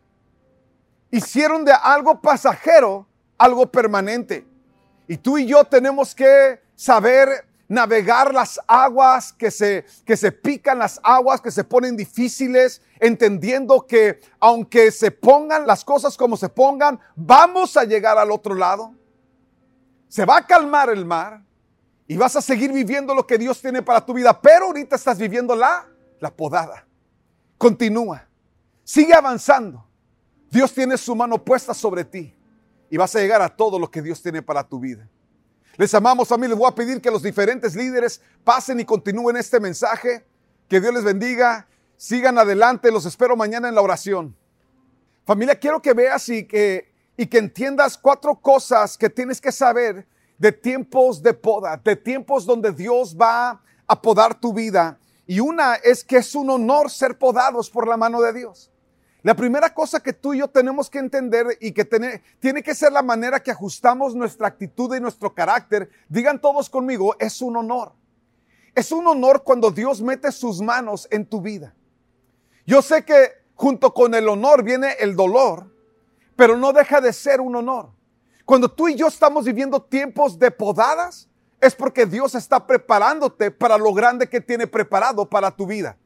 Hicieron 1.11 1.65
de 1.65 1.73
algo 1.73 2.21
pasajero 2.21 3.09
algo 3.39 3.71
permanente. 3.71 4.45
Y 5.07 5.17
tú 5.17 5.39
y 5.39 5.47
yo 5.47 5.65
tenemos 5.65 6.15
que 6.15 6.61
saber 6.75 7.47
navegar 7.69 8.35
las 8.35 8.61
aguas 8.67 9.33
que 9.33 9.51
se, 9.51 9.85
que 10.05 10.17
se 10.17 10.33
pican, 10.33 10.79
las 10.79 11.01
aguas 11.03 11.41
que 11.41 11.51
se 11.51 11.65
ponen 11.65 11.97
difíciles, 11.97 12.83
entendiendo 12.99 13.87
que 13.87 14.21
aunque 14.41 14.91
se 14.91 15.11
pongan 15.11 15.67
las 15.67 15.85
cosas 15.85 16.17
como 16.17 16.37
se 16.37 16.49
pongan, 16.49 16.99
vamos 17.15 17.77
a 17.77 17.85
llegar 17.85 18.19
al 18.19 18.31
otro 18.31 18.55
lado. 18.55 18.95
Se 20.09 20.25
va 20.25 20.39
a 20.39 20.47
calmar 20.47 20.91
el 20.91 21.05
mar 21.05 21.43
y 22.07 22.17
vas 22.17 22.35
a 22.37 22.43
seguir 22.43 22.73
viviendo 22.73 23.15
lo 23.15 23.27
que 23.27 23.39
Dios 23.39 23.61
tiene 23.61 23.83
para 23.83 24.05
tu 24.05 24.15
vida, 24.15 24.41
pero 24.41 24.67
ahorita 24.67 24.97
estás 24.97 25.19
viviendo 25.19 25.55
la, 25.55 25.87
la 26.21 26.31
podada. 26.31 26.87
Continúa, 27.59 28.27
sigue 28.85 29.15
avanzando. 29.15 29.85
Dios 30.51 30.73
tiene 30.73 30.97
su 30.97 31.15
mano 31.15 31.43
puesta 31.45 31.75
sobre 31.75 32.05
ti 32.05 32.35
y 32.91 32.97
vas 32.97 33.15
a 33.15 33.21
llegar 33.21 33.43
a 33.43 33.55
todo 33.55 33.79
lo 33.79 33.91
que 33.91 34.01
Dios 34.01 34.23
tiene 34.23 34.43
para 34.43 34.67
tu 34.67 34.81
vida. 34.81 35.09
Les 35.77 35.95
amamos 35.95 36.27
familia, 36.27 36.51
les 36.55 36.59
voy 36.59 36.69
a 36.69 36.75
pedir 36.75 37.01
que 37.01 37.11
los 37.11 37.23
diferentes 37.23 37.77
líderes 37.77 38.21
pasen 38.43 38.81
y 38.81 38.85
continúen 38.85 39.37
este 39.37 39.61
mensaje. 39.61 40.27
Que 40.69 40.81
Dios 40.81 40.93
les 40.93 41.05
bendiga, 41.05 41.69
sigan 41.97 42.37
adelante, 42.37 42.91
los 42.91 43.07
espero 43.07 43.37
mañana 43.37 43.69
en 43.69 43.75
la 43.75 43.83
oración. 43.83 44.37
Familia, 45.25 45.59
quiero 45.59 45.81
que 45.81 45.93
veas 45.93 46.29
y 46.31 46.47
que, 46.47 46.93
y 47.19 47.27
que 47.27 47.39
entiendas 47.39 47.99
cuatro 47.99 48.37
cosas 48.37 48.97
que 48.97 49.11
tienes 49.11 49.41
que 49.41 49.51
saber 49.51 50.07
de 50.39 50.53
tiempos 50.53 51.21
de 51.21 51.35
poda, 51.35 51.77
de 51.77 51.97
tiempos 51.97 52.47
donde 52.47 52.71
Dios 52.71 53.17
va 53.21 53.61
a 53.89 54.01
podar 54.01 54.39
tu 54.39 54.53
vida. 54.53 55.01
Y 55.27 55.41
una 55.41 55.75
es 55.75 56.05
que 56.05 56.19
es 56.19 56.37
un 56.37 56.49
honor 56.49 56.93
ser 56.93 57.19
podados 57.19 57.71
por 57.71 57.89
la 57.89 57.97
mano 57.97 58.23
de 58.23 58.33
Dios. 58.33 58.71
La 59.23 59.35
primera 59.35 59.75
cosa 59.75 59.99
que 59.99 60.13
tú 60.13 60.33
y 60.33 60.39
yo 60.39 60.49
tenemos 60.49 60.89
que 60.89 61.01
entender 61.01 61.59
y 61.61 61.73
que 61.73 61.85
tiene 61.85 62.63
que 62.63 62.75
ser 62.77 62.93
la 62.93 63.03
manera 63.03 63.43
que 63.43 63.51
ajustamos 63.51 64.15
nuestra 64.15 64.47
actitud 64.47 64.95
y 64.95 65.01
nuestro 65.01 65.35
carácter, 65.35 65.91
digan 66.09 66.41
todos 66.41 66.71
conmigo, 66.71 67.17
es 67.19 67.43
un 67.43 67.57
honor. 67.57 67.95
Es 68.77 68.93
un 68.93 69.05
honor 69.09 69.43
cuando 69.43 69.73
Dios 69.73 70.01
mete 70.01 70.31
sus 70.31 70.61
manos 70.61 71.09
en 71.11 71.27
tu 71.27 71.43
vida. 71.43 71.75
Yo 72.65 72.81
sé 72.81 73.05
que 73.05 73.33
junto 73.55 73.93
con 73.93 74.15
el 74.15 74.29
honor 74.29 74.63
viene 74.63 74.93
el 75.01 75.17
dolor, 75.17 75.78
pero 76.39 76.57
no 76.57 76.73
deja 76.73 77.01
de 77.01 77.13
ser 77.13 77.41
un 77.41 77.57
honor. 77.57 77.91
Cuando 78.45 78.71
tú 78.71 78.87
y 78.87 78.95
yo 78.95 79.09
estamos 79.09 79.45
viviendo 79.45 79.83
tiempos 79.83 80.39
de 80.39 80.53
podadas, 80.53 81.29
es 81.61 81.75
porque 81.75 82.07
Dios 82.07 82.37
está 82.37 82.65
preparándote 82.65 83.51
para 83.51 83.77
lo 83.77 83.93
grande 83.93 84.29
que 84.29 84.41
tiene 84.41 84.69
preparado 84.69 85.29
para 85.29 85.51
tu 85.51 85.67
vida. 85.67 85.97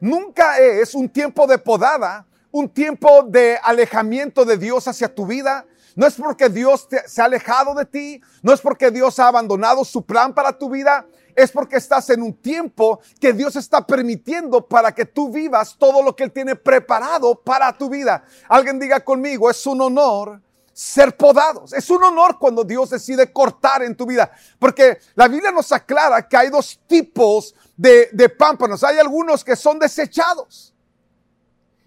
Nunca 0.00 0.58
es 0.58 0.94
un 0.94 1.06
tiempo 1.06 1.46
de 1.46 1.58
podada 1.58 2.26
un 2.54 2.68
tiempo 2.68 3.24
de 3.24 3.58
alejamiento 3.60 4.44
de 4.44 4.56
Dios 4.56 4.86
hacia 4.86 5.12
tu 5.12 5.26
vida. 5.26 5.66
No 5.96 6.06
es 6.06 6.14
porque 6.14 6.48
Dios 6.48 6.86
se 7.04 7.20
ha 7.20 7.24
alejado 7.24 7.74
de 7.74 7.84
ti, 7.84 8.20
no 8.42 8.52
es 8.52 8.60
porque 8.60 8.92
Dios 8.92 9.18
ha 9.18 9.26
abandonado 9.26 9.84
su 9.84 10.06
plan 10.06 10.32
para 10.32 10.56
tu 10.56 10.70
vida, 10.70 11.04
es 11.36 11.50
porque 11.50 11.76
estás 11.76 12.10
en 12.10 12.22
un 12.22 12.34
tiempo 12.34 13.00
que 13.20 13.32
Dios 13.32 13.56
está 13.56 13.86
permitiendo 13.86 14.66
para 14.66 14.94
que 14.94 15.04
tú 15.04 15.30
vivas 15.30 15.76
todo 15.78 16.02
lo 16.02 16.14
que 16.14 16.24
Él 16.24 16.32
tiene 16.32 16.56
preparado 16.56 17.34
para 17.34 17.76
tu 17.76 17.88
vida. 17.88 18.24
Alguien 18.48 18.78
diga 18.78 19.00
conmigo, 19.00 19.50
es 19.50 19.66
un 19.66 19.80
honor 19.80 20.40
ser 20.72 21.16
podados. 21.16 21.72
Es 21.72 21.88
un 21.88 22.02
honor 22.02 22.38
cuando 22.38 22.64
Dios 22.64 22.90
decide 22.90 23.32
cortar 23.32 23.82
en 23.82 23.96
tu 23.96 24.06
vida. 24.06 24.30
Porque 24.58 24.98
la 25.14 25.28
Biblia 25.28 25.52
nos 25.52 25.72
aclara 25.72 26.28
que 26.28 26.36
hay 26.36 26.50
dos 26.50 26.80
tipos 26.86 27.54
de, 27.76 28.08
de 28.12 28.28
pámpanos. 28.28 28.82
Hay 28.84 28.98
algunos 28.98 29.44
que 29.44 29.56
son 29.56 29.78
desechados. 29.78 30.74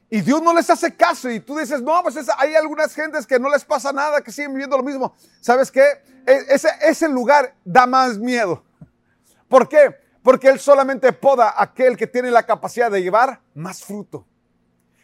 Y 0.09 0.21
Dios 0.21 0.41
no 0.41 0.53
les 0.53 0.69
hace 0.69 0.95
caso 0.95 1.29
y 1.29 1.41
tú 1.41 1.57
dices, 1.57 1.81
no, 1.81 2.01
pues 2.01 2.15
hay 2.37 2.55
algunas 2.55 2.93
gentes 2.93 3.27
que 3.27 3.37
no 3.39 3.49
les 3.49 3.65
pasa 3.65 3.91
nada, 3.91 4.21
que 4.21 4.31
siguen 4.31 4.53
viviendo 4.53 4.77
lo 4.77 4.83
mismo. 4.83 5.13
¿Sabes 5.41 5.69
qué? 5.69 5.83
E, 6.25 6.45
ese, 6.47 6.69
ese 6.81 7.09
lugar 7.09 7.53
da 7.65 7.85
más 7.85 8.17
miedo. 8.17 8.63
¿Por 9.47 9.67
qué? 9.67 9.95
Porque 10.23 10.49
Él 10.49 10.59
solamente 10.59 11.11
poda 11.13 11.53
aquel 11.57 11.95
que 11.95 12.07
tiene 12.07 12.31
la 12.31 12.45
capacidad 12.45 12.91
de 12.91 13.01
llevar 13.01 13.41
más 13.53 13.83
fruto. 13.83 14.25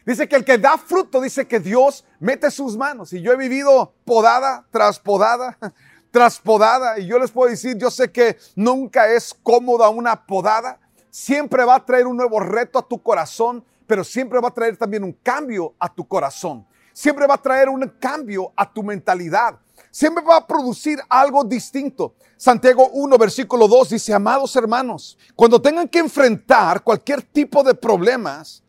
Dice 0.04 0.28
que 0.28 0.36
el 0.36 0.44
que 0.44 0.58
da 0.58 0.76
fruto, 0.76 1.20
dice 1.20 1.46
que 1.46 1.60
Dios 1.60 2.04
mete 2.20 2.50
sus 2.50 2.76
manos. 2.76 3.12
Y 3.12 3.22
yo 3.22 3.32
he 3.32 3.36
vivido 3.36 3.94
podada 4.04 4.66
tras 4.70 4.98
podada, 4.98 5.56
tras 6.10 6.38
podada. 6.38 6.98
Y 6.98 7.06
yo 7.06 7.18
les 7.18 7.30
puedo 7.30 7.50
decir, 7.50 7.78
yo 7.78 7.90
sé 7.90 8.12
que 8.12 8.36
nunca 8.54 9.08
es 9.08 9.34
cómoda 9.42 9.88
una 9.88 10.26
podada. 10.26 10.78
Siempre 11.08 11.64
va 11.64 11.76
a 11.76 11.84
traer 11.86 12.06
un 12.06 12.16
nuevo 12.16 12.38
reto 12.40 12.78
a 12.78 12.86
tu 12.86 13.02
corazón 13.02 13.64
pero 13.86 14.04
siempre 14.04 14.40
va 14.40 14.48
a 14.48 14.54
traer 14.54 14.76
también 14.76 15.04
un 15.04 15.12
cambio 15.12 15.74
a 15.78 15.92
tu 15.92 16.06
corazón. 16.06 16.66
Siempre 16.92 17.26
va 17.26 17.34
a 17.34 17.42
traer 17.42 17.68
un 17.68 17.86
cambio 18.00 18.52
a 18.56 18.72
tu 18.72 18.82
mentalidad. 18.82 19.58
Siempre 19.94 20.24
va 20.24 20.38
a 20.38 20.46
producir 20.46 20.98
algo 21.08 21.44
distinto. 21.44 22.16
Santiago 22.36 22.88
1, 22.88 23.16
versículo 23.16 23.68
2 23.68 23.90
dice, 23.90 24.12
amados 24.12 24.56
hermanos, 24.56 25.16
cuando 25.36 25.62
tengan 25.62 25.86
que 25.86 26.00
enfrentar 26.00 26.82
cualquier 26.82 27.22
tipo 27.22 27.62
de 27.62 27.74
problemas, 27.74 28.64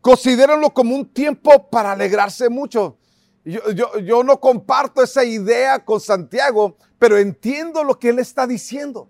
considérenlo 0.00 0.70
como 0.70 0.96
un 0.96 1.04
tiempo 1.04 1.68
para 1.68 1.92
alegrarse 1.92 2.48
mucho. 2.48 2.96
Yo, 3.44 3.70
yo, 3.72 3.98
yo 3.98 4.24
no 4.24 4.40
comparto 4.40 5.02
esa 5.02 5.22
idea 5.22 5.84
con 5.84 6.00
Santiago, 6.00 6.78
pero 6.98 7.18
entiendo 7.18 7.84
lo 7.84 7.98
que 7.98 8.08
él 8.08 8.18
está 8.18 8.46
diciendo. 8.46 9.06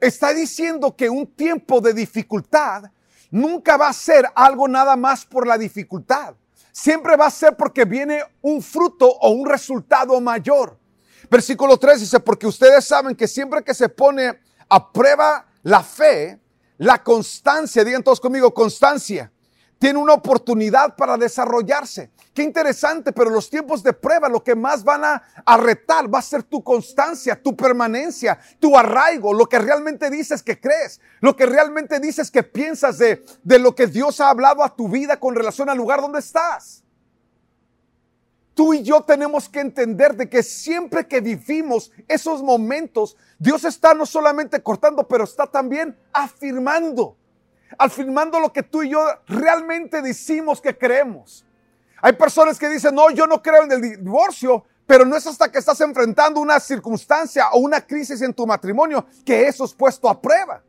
Está 0.00 0.32
diciendo 0.32 0.96
que 0.96 1.10
un 1.10 1.26
tiempo 1.26 1.82
de 1.82 1.92
dificultad 1.92 2.84
nunca 3.30 3.76
va 3.76 3.88
a 3.88 3.92
ser 3.92 4.24
algo 4.34 4.66
nada 4.68 4.96
más 4.96 5.26
por 5.26 5.46
la 5.46 5.58
dificultad. 5.58 6.34
Siempre 6.72 7.14
va 7.14 7.26
a 7.26 7.30
ser 7.30 7.58
porque 7.58 7.84
viene 7.84 8.22
un 8.40 8.62
fruto 8.62 9.06
o 9.06 9.32
un 9.32 9.46
resultado 9.46 10.18
mayor. 10.22 10.79
Versículo 11.30 11.76
3 11.76 12.00
dice, 12.00 12.20
porque 12.20 12.46
ustedes 12.46 12.84
saben 12.84 13.14
que 13.14 13.28
siempre 13.28 13.62
que 13.62 13.72
se 13.72 13.88
pone 13.88 14.40
a 14.68 14.92
prueba 14.92 15.46
la 15.62 15.82
fe, 15.82 16.40
la 16.78 17.02
constancia, 17.02 17.84
digan 17.84 18.02
todos 18.02 18.20
conmigo, 18.20 18.52
constancia, 18.52 19.30
tiene 19.78 19.98
una 19.98 20.14
oportunidad 20.14 20.96
para 20.96 21.16
desarrollarse. 21.16 22.10
Qué 22.34 22.42
interesante, 22.42 23.12
pero 23.12 23.30
los 23.30 23.48
tiempos 23.48 23.82
de 23.82 23.92
prueba 23.92 24.28
lo 24.28 24.42
que 24.42 24.54
más 24.54 24.82
van 24.82 25.04
a, 25.04 25.56
retar 25.56 26.12
va 26.12 26.18
a 26.18 26.22
ser 26.22 26.42
tu 26.42 26.62
constancia, 26.62 27.40
tu 27.40 27.56
permanencia, 27.56 28.38
tu 28.58 28.76
arraigo, 28.76 29.32
lo 29.32 29.46
que 29.46 29.58
realmente 29.58 30.10
dices 30.10 30.42
que 30.42 30.60
crees, 30.60 31.00
lo 31.20 31.36
que 31.36 31.46
realmente 31.46 32.00
dices 32.00 32.30
que 32.30 32.42
piensas 32.42 32.98
de, 32.98 33.24
de 33.42 33.58
lo 33.58 33.74
que 33.74 33.86
Dios 33.86 34.20
ha 34.20 34.30
hablado 34.30 34.64
a 34.64 34.74
tu 34.74 34.88
vida 34.88 35.18
con 35.18 35.34
relación 35.34 35.70
al 35.70 35.78
lugar 35.78 36.00
donde 36.00 36.18
estás. 36.18 36.82
Tú 38.60 38.74
y 38.74 38.82
yo 38.82 39.00
tenemos 39.00 39.48
que 39.48 39.60
entender 39.60 40.14
de 40.14 40.28
que 40.28 40.42
siempre 40.42 41.08
que 41.08 41.22
vivimos 41.22 41.90
esos 42.06 42.42
momentos, 42.42 43.16
Dios 43.38 43.64
está 43.64 43.94
no 43.94 44.04
solamente 44.04 44.62
cortando, 44.62 45.08
pero 45.08 45.24
está 45.24 45.46
también 45.46 45.98
afirmando 46.12 47.16
afirmando 47.78 48.38
lo 48.38 48.52
que 48.52 48.62
tú 48.62 48.82
y 48.82 48.90
yo 48.90 49.02
realmente 49.26 50.02
decimos 50.02 50.60
que 50.60 50.76
creemos. 50.76 51.46
Hay 52.02 52.12
personas 52.12 52.58
que 52.58 52.68
dicen, 52.68 52.94
no, 52.94 53.08
yo 53.08 53.26
no 53.26 53.40
creo 53.40 53.62
en 53.62 53.72
el 53.72 53.80
divorcio, 53.80 54.62
pero 54.86 55.06
no 55.06 55.16
es 55.16 55.26
hasta 55.26 55.50
que 55.50 55.58
estás 55.58 55.80
enfrentando 55.80 56.38
una 56.38 56.60
circunstancia 56.60 57.48
o 57.52 57.60
una 57.60 57.80
crisis 57.80 58.20
en 58.20 58.34
tu 58.34 58.46
matrimonio 58.46 59.06
que 59.24 59.48
eso 59.48 59.64
es 59.64 59.72
puesto 59.72 60.06
a 60.06 60.20
prueba. 60.20 60.62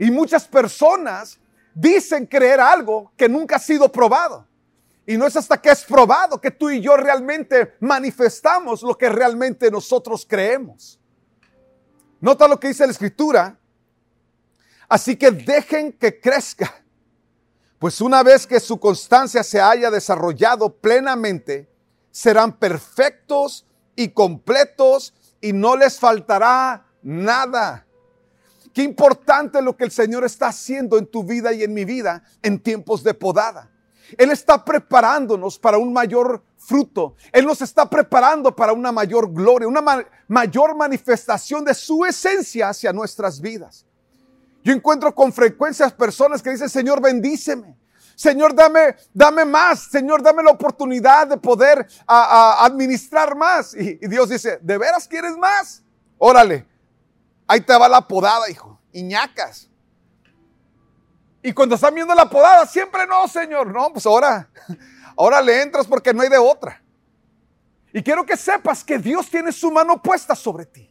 Y 0.00 0.10
muchas 0.10 0.48
personas 0.48 1.38
dicen 1.76 2.26
creer 2.26 2.58
algo 2.58 3.12
que 3.16 3.28
nunca 3.28 3.54
ha 3.54 3.60
sido 3.60 3.92
probado. 3.92 4.48
Y 5.06 5.16
no 5.16 5.26
es 5.26 5.36
hasta 5.36 5.60
que 5.60 5.70
es 5.70 5.84
probado 5.84 6.40
que 6.40 6.50
tú 6.50 6.70
y 6.70 6.80
yo 6.80 6.96
realmente 6.96 7.74
manifestamos 7.80 8.82
lo 8.82 8.96
que 8.96 9.08
realmente 9.08 9.70
nosotros 9.70 10.26
creemos. 10.28 10.98
Nota 12.20 12.48
lo 12.48 12.58
que 12.58 12.68
dice 12.68 12.86
la 12.86 12.92
escritura 12.92 13.58
Así 14.88 15.16
que 15.16 15.30
dejen 15.30 15.92
que 15.92 16.20
crezca. 16.20 16.82
Pues 17.78 18.00
una 18.00 18.22
vez 18.22 18.46
que 18.46 18.60
su 18.60 18.78
constancia 18.78 19.42
se 19.42 19.60
haya 19.60 19.90
desarrollado 19.90 20.74
plenamente, 20.74 21.68
serán 22.10 22.56
perfectos 22.58 23.66
y 23.96 24.08
completos 24.10 25.12
y 25.40 25.52
no 25.52 25.76
les 25.76 25.98
faltará 25.98 26.86
nada. 27.02 27.86
Qué 28.72 28.82
importante 28.82 29.60
lo 29.60 29.76
que 29.76 29.84
el 29.84 29.90
Señor 29.90 30.24
está 30.24 30.48
haciendo 30.48 30.98
en 30.98 31.06
tu 31.06 31.24
vida 31.24 31.52
y 31.52 31.62
en 31.62 31.74
mi 31.74 31.84
vida 31.84 32.22
en 32.42 32.58
tiempos 32.58 33.02
de 33.02 33.14
podada. 33.14 33.70
Él 34.18 34.30
está 34.30 34.64
preparándonos 34.64 35.58
para 35.58 35.78
un 35.78 35.92
mayor 35.92 36.42
fruto. 36.56 37.14
Él 37.32 37.44
nos 37.44 37.60
está 37.62 37.88
preparando 37.88 38.54
para 38.54 38.72
una 38.72 38.92
mayor 38.92 39.32
gloria, 39.32 39.68
una 39.68 40.06
mayor 40.28 40.74
manifestación 40.74 41.64
de 41.64 41.74
su 41.74 42.04
esencia 42.04 42.68
hacia 42.68 42.92
nuestras 42.92 43.40
vidas. 43.40 43.86
Yo 44.62 44.72
encuentro 44.72 45.14
con 45.14 45.32
frecuencia 45.32 45.88
personas 45.90 46.42
que 46.42 46.50
dicen, 46.50 46.70
Señor, 46.70 47.00
bendíceme. 47.00 47.76
Señor, 48.14 48.54
dame, 48.54 48.96
dame 49.12 49.44
más. 49.44 49.90
Señor, 49.90 50.22
dame 50.22 50.42
la 50.42 50.52
oportunidad 50.52 51.26
de 51.26 51.36
poder 51.36 51.86
administrar 52.06 53.36
más. 53.36 53.74
Y, 53.74 53.98
y, 54.00 54.08
Dios 54.08 54.30
dice, 54.30 54.58
¿de 54.62 54.78
veras 54.78 55.06
quieres 55.06 55.36
más? 55.36 55.82
Órale. 56.16 56.66
Ahí 57.46 57.60
te 57.60 57.76
va 57.76 57.88
la 57.88 58.06
podada, 58.06 58.48
hijo. 58.48 58.80
Iñacas. 58.92 59.68
Y 61.46 61.52
cuando 61.52 61.74
están 61.74 61.94
viendo 61.94 62.14
la 62.14 62.24
podada, 62.24 62.64
siempre 62.64 63.06
no, 63.06 63.28
Señor. 63.28 63.66
No, 63.70 63.92
pues 63.92 64.06
ahora, 64.06 64.48
ahora 65.14 65.42
le 65.42 65.60
entras 65.60 65.86
porque 65.86 66.14
no 66.14 66.22
hay 66.22 66.30
de 66.30 66.38
otra. 66.38 66.82
Y 67.92 68.02
quiero 68.02 68.24
que 68.24 68.34
sepas 68.34 68.82
que 68.82 68.96
Dios 68.96 69.28
tiene 69.28 69.52
su 69.52 69.70
mano 69.70 70.00
puesta 70.00 70.34
sobre 70.34 70.64
ti. 70.64 70.90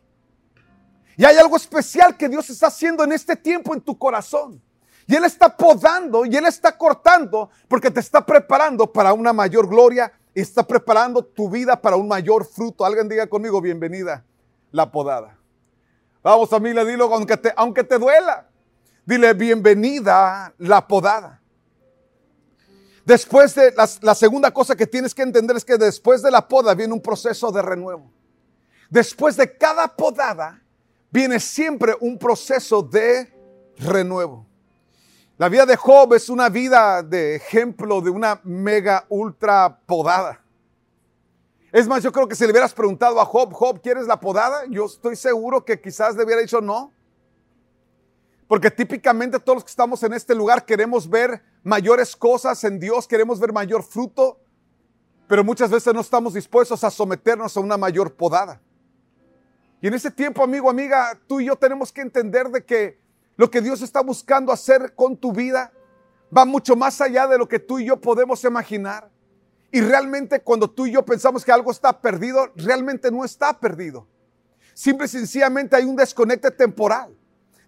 Y 1.17 1.25
hay 1.25 1.37
algo 1.37 1.57
especial 1.57 2.15
que 2.15 2.29
Dios 2.29 2.51
está 2.51 2.67
haciendo 2.67 3.03
en 3.03 3.13
este 3.13 3.35
tiempo 3.35 3.73
en 3.73 3.81
tu 3.81 3.97
corazón. 3.97 4.61
Y 5.07 5.15
Él 5.15 5.23
está 5.23 5.57
podando 5.57 6.23
y 6.23 6.35
Él 6.35 6.45
está 6.45 6.77
cortando 6.77 7.49
porque 7.67 7.89
te 7.89 7.99
está 7.99 8.23
preparando 8.23 8.85
para 8.93 9.11
una 9.11 9.33
mayor 9.33 9.67
gloria 9.67 10.13
y 10.35 10.41
está 10.41 10.61
preparando 10.61 11.25
tu 11.25 11.49
vida 11.49 11.81
para 11.81 11.95
un 11.95 12.07
mayor 12.07 12.45
fruto. 12.45 12.85
Alguien 12.85 13.09
diga 13.09 13.25
conmigo, 13.25 13.59
bienvenida, 13.59 14.23
la 14.71 14.91
podada. 14.91 15.35
Vamos 16.21 16.47
familia, 16.47 16.85
dilo 16.85 17.11
aunque 17.11 17.37
te, 17.37 17.51
aunque 17.57 17.83
te 17.83 17.97
duela. 17.97 18.52
Dile, 19.05 19.33
bienvenida, 19.33 20.53
la 20.57 20.87
podada. 20.87 21.41
Después 23.05 23.53
de 23.53 23.73
la, 23.73 23.89
la 24.01 24.15
segunda 24.15 24.51
cosa 24.51 24.77
que 24.77 24.87
tienes 24.87 25.13
que 25.13 25.23
entender 25.23 25.57
es 25.57 25.65
que 25.65 25.77
después 25.77 26.21
de 26.21 26.31
la 26.31 26.47
poda 26.47 26.73
viene 26.73 26.93
un 26.93 27.01
proceso 27.01 27.51
de 27.51 27.61
renuevo. 27.61 28.09
Después 28.89 29.35
de 29.35 29.57
cada 29.57 29.93
podada 29.93 30.61
viene 31.11 31.39
siempre 31.39 31.95
un 31.99 32.17
proceso 32.17 32.81
de 32.81 33.29
renuevo. 33.77 34.47
La 35.37 35.49
vida 35.49 35.65
de 35.65 35.75
Job 35.75 36.13
es 36.13 36.29
una 36.29 36.47
vida 36.47 37.03
de 37.03 37.35
ejemplo 37.35 37.99
de 37.99 38.09
una 38.09 38.39
mega 38.45 39.05
ultra 39.09 39.79
podada. 39.85 40.41
Es 41.73 41.87
más, 41.87 42.03
yo 42.03 42.11
creo 42.11 42.27
que 42.27 42.35
si 42.35 42.45
le 42.45 42.51
hubieras 42.51 42.73
preguntado 42.73 43.19
a 43.19 43.25
Job, 43.25 43.51
Job, 43.51 43.81
¿quieres 43.81 44.07
la 44.07 44.19
podada? 44.19 44.63
Yo 44.69 44.85
estoy 44.85 45.17
seguro 45.17 45.65
que 45.65 45.81
quizás 45.81 46.15
le 46.15 46.23
hubiera 46.23 46.39
dicho 46.39 46.61
no. 46.61 46.93
Porque 48.53 48.69
típicamente 48.69 49.39
todos 49.39 49.55
los 49.55 49.63
que 49.63 49.71
estamos 49.71 50.03
en 50.03 50.13
este 50.13 50.35
lugar 50.35 50.63
queremos 50.63 51.09
ver 51.09 51.41
mayores 51.63 52.15
cosas 52.15 52.63
en 52.63 52.79
Dios, 52.79 53.07
queremos 53.07 53.39
ver 53.39 53.51
mayor 53.51 53.81
fruto, 53.81 54.39
pero 55.27 55.43
muchas 55.43 55.71
veces 55.71 55.91
no 55.91 56.01
estamos 56.01 56.35
dispuestos 56.35 56.83
a 56.83 56.91
someternos 56.91 57.57
a 57.57 57.61
una 57.61 57.77
mayor 57.77 58.13
podada. 58.13 58.61
Y 59.81 59.87
en 59.87 59.95
ese 59.95 60.11
tiempo, 60.11 60.43
amigo, 60.43 60.69
amiga, 60.69 61.19
tú 61.25 61.41
y 61.41 61.45
yo 61.45 61.55
tenemos 61.55 61.91
que 61.91 62.01
entender 62.01 62.49
de 62.49 62.63
que 62.63 62.99
lo 63.37 63.49
que 63.49 63.59
Dios 63.59 63.81
está 63.81 64.03
buscando 64.03 64.51
hacer 64.51 64.93
con 64.93 65.17
tu 65.17 65.33
vida 65.33 65.73
va 66.31 66.45
mucho 66.45 66.75
más 66.75 67.01
allá 67.01 67.25
de 67.25 67.39
lo 67.39 67.47
que 67.47 67.57
tú 67.57 67.79
y 67.79 67.85
yo 67.85 67.99
podemos 67.99 68.43
imaginar. 68.43 69.09
Y 69.71 69.81
realmente 69.81 70.41
cuando 70.41 70.69
tú 70.69 70.85
y 70.85 70.91
yo 70.91 71.03
pensamos 71.03 71.43
que 71.43 71.51
algo 71.51 71.71
está 71.71 71.99
perdido, 71.99 72.51
realmente 72.55 73.09
no 73.09 73.25
está 73.25 73.59
perdido. 73.59 74.07
Simple 74.75 75.07
y 75.07 75.09
sencillamente 75.09 75.75
hay 75.75 75.85
un 75.85 75.95
desconecte 75.95 76.51
temporal. 76.51 77.17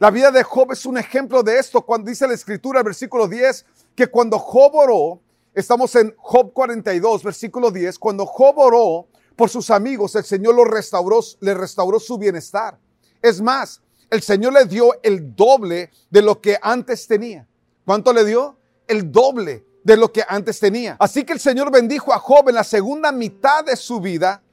La 0.06 0.12
vida 0.12 0.30
de 0.30 0.44
Job 0.44 0.72
es 0.72 0.86
un 0.86 1.00
ejemplo 1.00 1.42
de 1.42 1.58
esto 1.58 1.82
cuando 1.82 2.12
dice 2.12 2.28
la 2.28 2.36
escritura, 2.36 2.82
el 2.82 2.86
versículo 2.86 3.28
10, 3.28 3.66
que 3.96 4.06
cuando 4.06 4.38
Job 4.38 4.76
oró, 4.76 5.20
estamos 5.52 5.96
en 5.96 6.14
Job 6.18 6.54
42, 6.54 7.24
versículo 7.24 7.72
10, 7.72 7.98
cuando 7.98 8.24
Job 8.28 8.56
oró, 8.60 9.08
por 9.36 9.50
sus 9.50 9.72
amigos, 9.72 10.14
el 10.14 10.24
Señor 10.24 10.54
lo 10.54 10.64
restauró, 10.64 11.22
le 11.40 11.56
restauró 11.56 12.00
su 12.00 12.20
bienestar. 12.20 12.78
Es 13.20 13.42
más, 13.42 13.82
el 14.12 14.22
Señor 14.22 14.54
le 14.54 14.66
dio 14.66 14.92
el 15.02 15.36
doble 15.36 15.90
de 16.12 16.22
lo 16.22 16.40
que 16.40 16.60
antes 16.62 17.08
tenía. 17.08 17.48
¿Cuánto 17.84 18.14
le 18.14 18.24
dio? 18.26 18.58
El 18.86 19.12
doble 19.12 19.66
de 19.84 19.98
lo 19.98 20.14
que 20.14 20.24
antes 20.28 20.60
tenía. 20.60 20.98
Así 21.00 21.24
que 21.24 21.34
el 21.34 21.40
Señor 21.40 21.72
bendijo 21.72 22.14
a 22.14 22.20
Job 22.20 22.48
en 22.50 22.54
la 22.54 22.64
segunda 22.64 23.12
mitad 23.12 23.66
de 23.66 23.76
su 23.76 24.00
vida, 24.00 24.44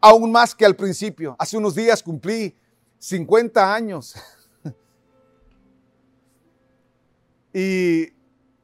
aún 0.00 0.32
más 0.32 0.54
que 0.54 0.64
al 0.64 0.74
principio. 0.74 1.36
Hace 1.38 1.58
unos 1.58 1.74
días 1.74 2.02
cumplí 2.02 2.56
50 2.98 3.74
años. 3.74 4.14
y, 7.52 8.12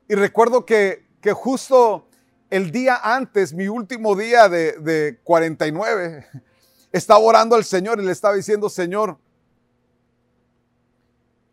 recuerdo 0.08 0.64
que, 0.64 1.06
que 1.20 1.32
justo 1.32 2.08
el 2.50 2.70
día 2.70 2.98
antes, 3.02 3.52
mi 3.52 3.68
último 3.68 4.16
día 4.16 4.48
de, 4.48 4.72
de 4.72 5.18
49, 5.24 6.26
estaba 6.92 7.20
orando 7.20 7.56
al 7.56 7.64
Señor 7.64 8.00
y 8.00 8.04
le 8.04 8.12
estaba 8.12 8.34
diciendo, 8.34 8.68
Señor, 8.68 9.18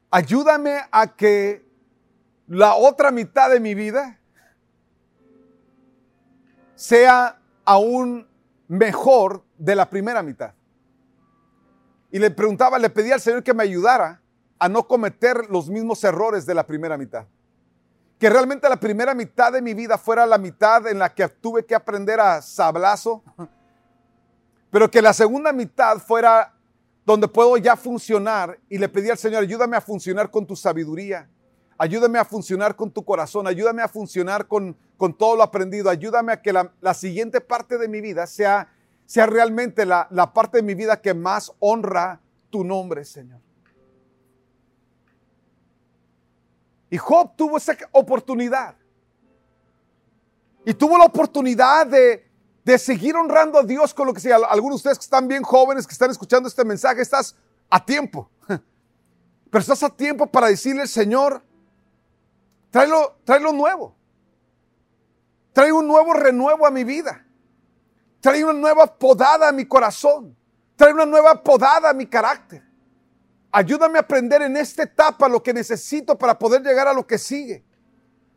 ayúdame 0.10 0.80
a 0.92 1.16
que 1.16 1.66
la 2.48 2.76
otra 2.76 3.12
mitad 3.12 3.50
de 3.50 3.60
mi 3.60 3.76
vida 3.76 4.20
sea 6.76 7.40
aún 7.64 8.28
mejor 8.68 9.44
de 9.58 9.76
la 9.76 9.90
primera 9.90 10.22
mitad. 10.22 10.54
Y 12.12 12.20
le 12.20 12.32
preguntaba, 12.32 12.80
le 12.80 12.90
pedía 12.90 13.16
al 13.16 13.22
Señor 13.22 13.44
que 13.44 13.54
me 13.54 13.64
ayudara 13.64 14.22
a 14.60 14.70
no 14.70 14.88
cometer 14.88 15.50
los 15.50 15.70
mismos 15.70 16.04
errores 16.04 16.46
de 16.46 16.54
la 16.54 16.66
primera 16.66 16.98
mitad 16.98 17.26
que 18.20 18.30
realmente 18.30 18.70
la 18.70 18.80
primera 18.80 19.14
mitad 19.14 19.52
de 19.52 19.62
mi 19.62 19.74
vida 19.74 19.98
fuera 19.98 20.26
la 20.26 20.38
mitad 20.38 20.88
en 20.88 21.00
la 21.00 21.14
que 21.14 21.28
tuve 21.28 21.66
que 21.66 21.76
aprender 21.76 22.20
a 22.20 22.42
sablazo. 22.42 23.24
pero 24.72 24.90
que 24.90 25.02
la 25.02 25.14
segunda 25.14 25.52
mitad 25.54 25.98
fuera 26.00 26.54
donde 27.06 27.28
puedo 27.28 27.58
ya 27.58 27.76
funcionar 27.76 28.60
y 28.68 28.78
le 28.78 28.90
pedí 28.90 29.10
al 29.10 29.18
Señor, 29.18 29.44
ayúdame 29.44 29.78
a 29.78 29.82
funcionar 29.82 30.32
con 30.32 30.46
tu 30.46 30.56
sabiduría, 30.56 31.30
ayúdame 31.78 32.18
a 32.18 32.26
funcionar 32.26 32.76
con 32.76 32.90
tu 32.90 33.06
corazón, 33.06 33.48
ayúdame 33.48 33.84
a 33.84 33.88
funcionar 33.88 34.48
con, 34.48 34.76
con 34.98 35.16
todo 35.16 35.36
lo 35.36 35.44
aprendido, 35.44 35.90
ayúdame 35.90 36.34
a 36.34 36.42
que 36.42 36.52
la, 36.52 36.74
la 36.82 36.94
siguiente 36.94 37.42
parte 37.42 37.78
de 37.78 37.88
mi 37.88 38.02
vida 38.02 38.26
sea, 38.26 38.70
sea 39.06 39.28
realmente 39.28 39.86
la, 39.86 40.08
la 40.10 40.34
parte 40.34 40.58
de 40.58 40.64
mi 40.64 40.74
vida 40.74 41.00
que 41.00 41.14
más 41.14 41.54
honra 41.60 42.22
tu 42.50 42.64
nombre, 42.64 43.06
Señor. 43.06 43.40
Y 46.96 46.98
Job 46.98 47.36
tuvo 47.36 47.58
esa 47.58 47.76
oportunidad. 47.92 48.74
Y 50.64 50.74
tuvo 50.74 50.98
la 50.98 51.04
oportunidad 51.04 51.86
de, 51.86 52.26
de 52.64 52.80
seguir 52.80 53.18
honrando 53.18 53.60
a 53.60 53.64
Dios 53.64 53.94
con 53.94 54.08
lo 54.08 54.14
que 54.14 54.22
sea. 54.22 54.38
Algunos 54.38 54.78
de 54.78 54.78
ustedes 54.78 55.00
que 55.00 55.04
están 55.04 55.28
bien 55.28 55.44
jóvenes, 55.44 55.86
que 55.86 55.92
están 55.92 56.10
escuchando 56.10 56.48
este 56.48 56.64
mensaje, 56.64 57.02
estás 57.02 57.36
a 57.70 57.84
tiempo. 57.84 58.30
Pero 58.48 59.60
estás 59.60 59.84
a 59.84 59.90
tiempo 59.90 60.26
para 60.26 60.48
decirle, 60.48 60.88
Señor, 60.88 61.44
tráelo, 62.72 63.18
tráelo 63.26 63.52
nuevo. 63.52 63.94
Trae 65.52 65.74
un 65.74 65.90
nuevo 65.90 66.14
renuevo 66.14 66.66
a 66.66 66.72
mi 66.72 66.86
vida. 66.86 67.26
Trae 68.22 68.42
una 68.42 68.54
nueva 68.54 68.88
podada 68.88 69.50
a 69.50 69.52
mi 69.52 69.66
corazón. 69.66 70.34
Trae 70.78 70.94
una 70.94 71.06
nueva 71.06 71.44
podada 71.44 71.90
a 71.90 71.94
mi 71.94 72.06
carácter. 72.06 72.64
Ayúdame 73.58 73.98
a 73.98 74.02
aprender 74.02 74.42
en 74.42 74.58
esta 74.58 74.84
etapa 74.84 75.30
lo 75.30 75.42
que 75.42 75.54
necesito 75.54 76.18
para 76.18 76.38
poder 76.38 76.62
llegar 76.62 76.90
a 76.90 76.94
lo 76.94 77.08
que 77.08 77.18
sigue. 77.18 77.64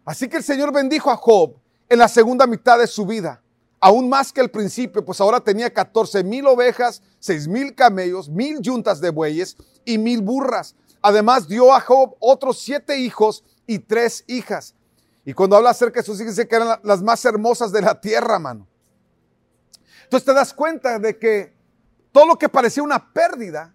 Así 0.04 0.28
que 0.28 0.36
el 0.36 0.44
Señor 0.44 0.72
bendijo 0.72 1.10
a 1.10 1.16
Job 1.16 1.56
en 1.88 1.98
la 1.98 2.06
segunda 2.06 2.46
mitad 2.46 2.78
de 2.78 2.86
su 2.86 3.04
vida, 3.04 3.42
aún 3.80 4.08
más 4.08 4.32
que 4.32 4.40
el 4.40 4.48
principio, 4.48 5.04
pues 5.04 5.20
ahora 5.20 5.40
tenía 5.40 5.74
14 5.74 6.22
mil 6.22 6.46
ovejas, 6.46 7.02
6 7.18 7.48
mil 7.48 7.74
camellos, 7.74 8.28
mil 8.28 8.60
yuntas 8.60 9.00
de 9.00 9.10
bueyes 9.10 9.56
y 9.84 9.98
mil 9.98 10.22
burras. 10.22 10.76
Además 11.02 11.48
dio 11.48 11.74
a 11.74 11.80
Job 11.80 12.14
otros 12.20 12.60
siete 12.60 12.96
hijos 12.98 13.42
y 13.66 13.80
tres 13.80 14.22
hijas. 14.28 14.76
Y 15.24 15.32
cuando 15.34 15.56
habla 15.56 15.70
acerca 15.70 15.98
de 15.98 16.06
sus 16.06 16.20
hijas, 16.20 16.36
dice 16.36 16.46
que 16.46 16.54
eran 16.54 16.78
las 16.84 17.02
más 17.02 17.24
hermosas 17.24 17.72
de 17.72 17.82
la 17.82 18.00
tierra, 18.00 18.38
mano. 18.38 18.68
Entonces 20.04 20.24
te 20.24 20.32
das 20.32 20.54
cuenta 20.54 21.00
de 21.00 21.18
que 21.18 21.52
todo 22.12 22.24
lo 22.24 22.38
que 22.38 22.48
parecía 22.48 22.84
una 22.84 23.12
pérdida, 23.12 23.74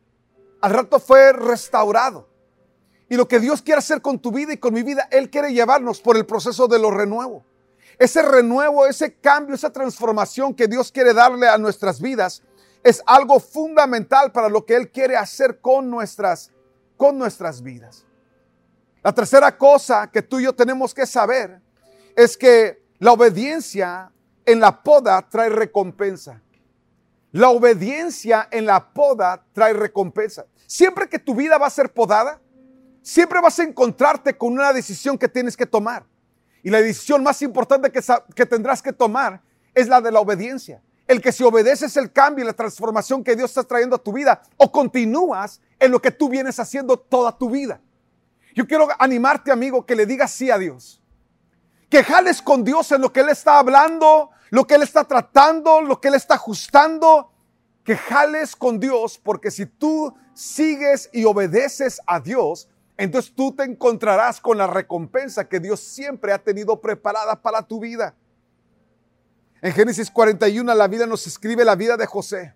al 0.63 0.71
rato 0.71 0.97
fue 0.97 1.33
restaurado. 1.33 2.25
Y 3.09 3.17
lo 3.17 3.27
que 3.27 3.41
Dios 3.41 3.61
quiere 3.61 3.79
hacer 3.79 4.01
con 4.01 4.17
tu 4.17 4.31
vida 4.31 4.53
y 4.53 4.57
con 4.57 4.73
mi 4.73 4.81
vida, 4.81 5.09
Él 5.11 5.29
quiere 5.29 5.51
llevarnos 5.51 5.99
por 5.99 6.15
el 6.15 6.25
proceso 6.25 6.69
de 6.69 6.79
lo 6.79 6.89
renuevo. 6.89 7.43
Ese 7.99 8.21
renuevo, 8.21 8.85
ese 8.85 9.13
cambio, 9.13 9.55
esa 9.55 9.73
transformación 9.73 10.53
que 10.53 10.69
Dios 10.69 10.89
quiere 10.89 11.13
darle 11.13 11.49
a 11.49 11.57
nuestras 11.57 11.99
vidas 11.99 12.43
es 12.81 13.03
algo 13.05 13.41
fundamental 13.41 14.31
para 14.31 14.47
lo 14.47 14.65
que 14.65 14.77
Él 14.77 14.89
quiere 14.89 15.17
hacer 15.17 15.59
con 15.59 15.89
nuestras, 15.89 16.49
con 16.95 17.17
nuestras 17.17 17.61
vidas. 17.61 18.05
La 19.03 19.11
tercera 19.11 19.57
cosa 19.57 20.09
que 20.09 20.21
tú 20.21 20.39
y 20.39 20.43
yo 20.43 20.55
tenemos 20.55 20.93
que 20.93 21.05
saber 21.05 21.59
es 22.15 22.37
que 22.37 22.81
la 22.99 23.11
obediencia 23.11 24.13
en 24.45 24.61
la 24.61 24.81
poda 24.81 25.27
trae 25.29 25.49
recompensa. 25.49 26.41
La 27.33 27.49
obediencia 27.49 28.47
en 28.51 28.67
la 28.67 28.93
poda 28.93 29.43
trae 29.53 29.73
recompensa. 29.73 30.45
Siempre 30.73 31.07
que 31.07 31.19
tu 31.19 31.35
vida 31.35 31.59
va 31.59 31.67
a 31.67 31.69
ser 31.69 31.93
podada, 31.93 32.41
siempre 33.03 33.39
vas 33.39 33.59
a 33.59 33.63
encontrarte 33.63 34.35
con 34.35 34.53
una 34.53 34.73
decisión 34.73 35.19
que 35.19 35.29
tienes 35.29 35.55
que 35.55 35.67
tomar. 35.67 36.03
Y 36.63 36.71
la 36.71 36.81
decisión 36.81 37.21
más 37.21 37.43
importante 37.43 37.91
que, 37.91 38.01
que 38.33 38.45
tendrás 38.47 38.81
que 38.81 38.91
tomar 38.91 39.39
es 39.75 39.87
la 39.87 40.01
de 40.01 40.11
la 40.11 40.19
obediencia. 40.19 40.81
El 41.05 41.21
que 41.21 41.31
si 41.31 41.43
obedeces 41.43 41.95
el 41.95 42.11
cambio 42.11 42.43
y 42.43 42.47
la 42.47 42.53
transformación 42.53 43.23
que 43.23 43.35
Dios 43.35 43.51
está 43.51 43.63
trayendo 43.63 43.97
a 43.97 43.99
tu 43.99 44.13
vida 44.13 44.41
o 44.57 44.71
continúas 44.71 45.61
en 45.77 45.91
lo 45.91 46.01
que 46.01 46.09
tú 46.09 46.27
vienes 46.27 46.59
haciendo 46.59 46.97
toda 46.97 47.37
tu 47.37 47.51
vida. 47.51 47.79
Yo 48.55 48.65
quiero 48.65 48.87
animarte, 48.97 49.51
amigo, 49.51 49.85
que 49.85 49.95
le 49.95 50.07
digas 50.07 50.31
sí 50.31 50.49
a 50.49 50.57
Dios. 50.57 51.03
Que 51.87 52.03
jales 52.03 52.41
con 52.41 52.63
Dios 52.63 52.91
en 52.91 53.01
lo 53.01 53.13
que 53.13 53.19
Él 53.19 53.29
está 53.29 53.59
hablando, 53.59 54.31
lo 54.49 54.65
que 54.65 54.73
Él 54.73 54.81
está 54.81 55.03
tratando, 55.03 55.81
lo 55.81 56.01
que 56.01 56.07
Él 56.07 56.15
está 56.15 56.33
ajustando. 56.33 57.31
Que 57.83 57.95
jales 57.95 58.55
con 58.55 58.79
Dios, 58.79 59.21
porque 59.23 59.51
si 59.51 59.67
tú 59.67 60.15
sigues 60.33 61.09
y 61.13 61.25
obedeces 61.25 62.01
a 62.05 62.19
Dios, 62.19 62.69
entonces 62.97 63.33
tú 63.35 63.55
te 63.55 63.63
encontrarás 63.63 64.39
con 64.39 64.57
la 64.57 64.67
recompensa 64.67 65.47
que 65.47 65.59
Dios 65.59 65.79
siempre 65.79 66.31
ha 66.31 66.37
tenido 66.37 66.79
preparada 66.79 67.41
para 67.41 67.63
tu 67.63 67.79
vida. 67.79 68.15
En 69.61 69.71
Génesis 69.73 70.11
41 70.11 70.75
la 70.75 70.87
vida 70.87 71.05
nos 71.05 71.25
escribe 71.25 71.65
la 71.65 71.75
vida 71.75 71.97
de 71.97 72.05
José. 72.05 72.53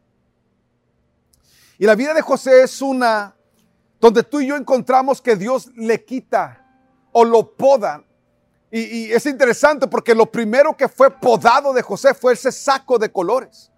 Y 1.77 1.85
la 1.85 1.95
vida 1.95 2.13
de 2.13 2.21
José 2.21 2.63
es 2.63 2.81
una 2.81 3.35
donde 3.99 4.23
tú 4.23 4.39
y 4.39 4.47
yo 4.47 4.55
encontramos 4.55 5.21
que 5.21 5.35
Dios 5.35 5.71
le 5.75 6.03
quita 6.03 6.63
o 7.11 7.23
lo 7.23 7.55
poda. 7.55 8.03
Y, 8.69 8.81
y, 8.81 9.11
es 9.11 9.25
interesante 9.25 9.87
porque 9.87 10.13
lo 10.13 10.25
primero 10.25 10.75
que 10.75 10.87
fue 10.87 11.09
podado 11.09 11.73
de 11.73 11.81
José 11.81 12.13
fue 12.13 12.33
ese 12.33 12.51
saco 12.51 12.99
de 12.99 13.11
colores. 13.11 13.71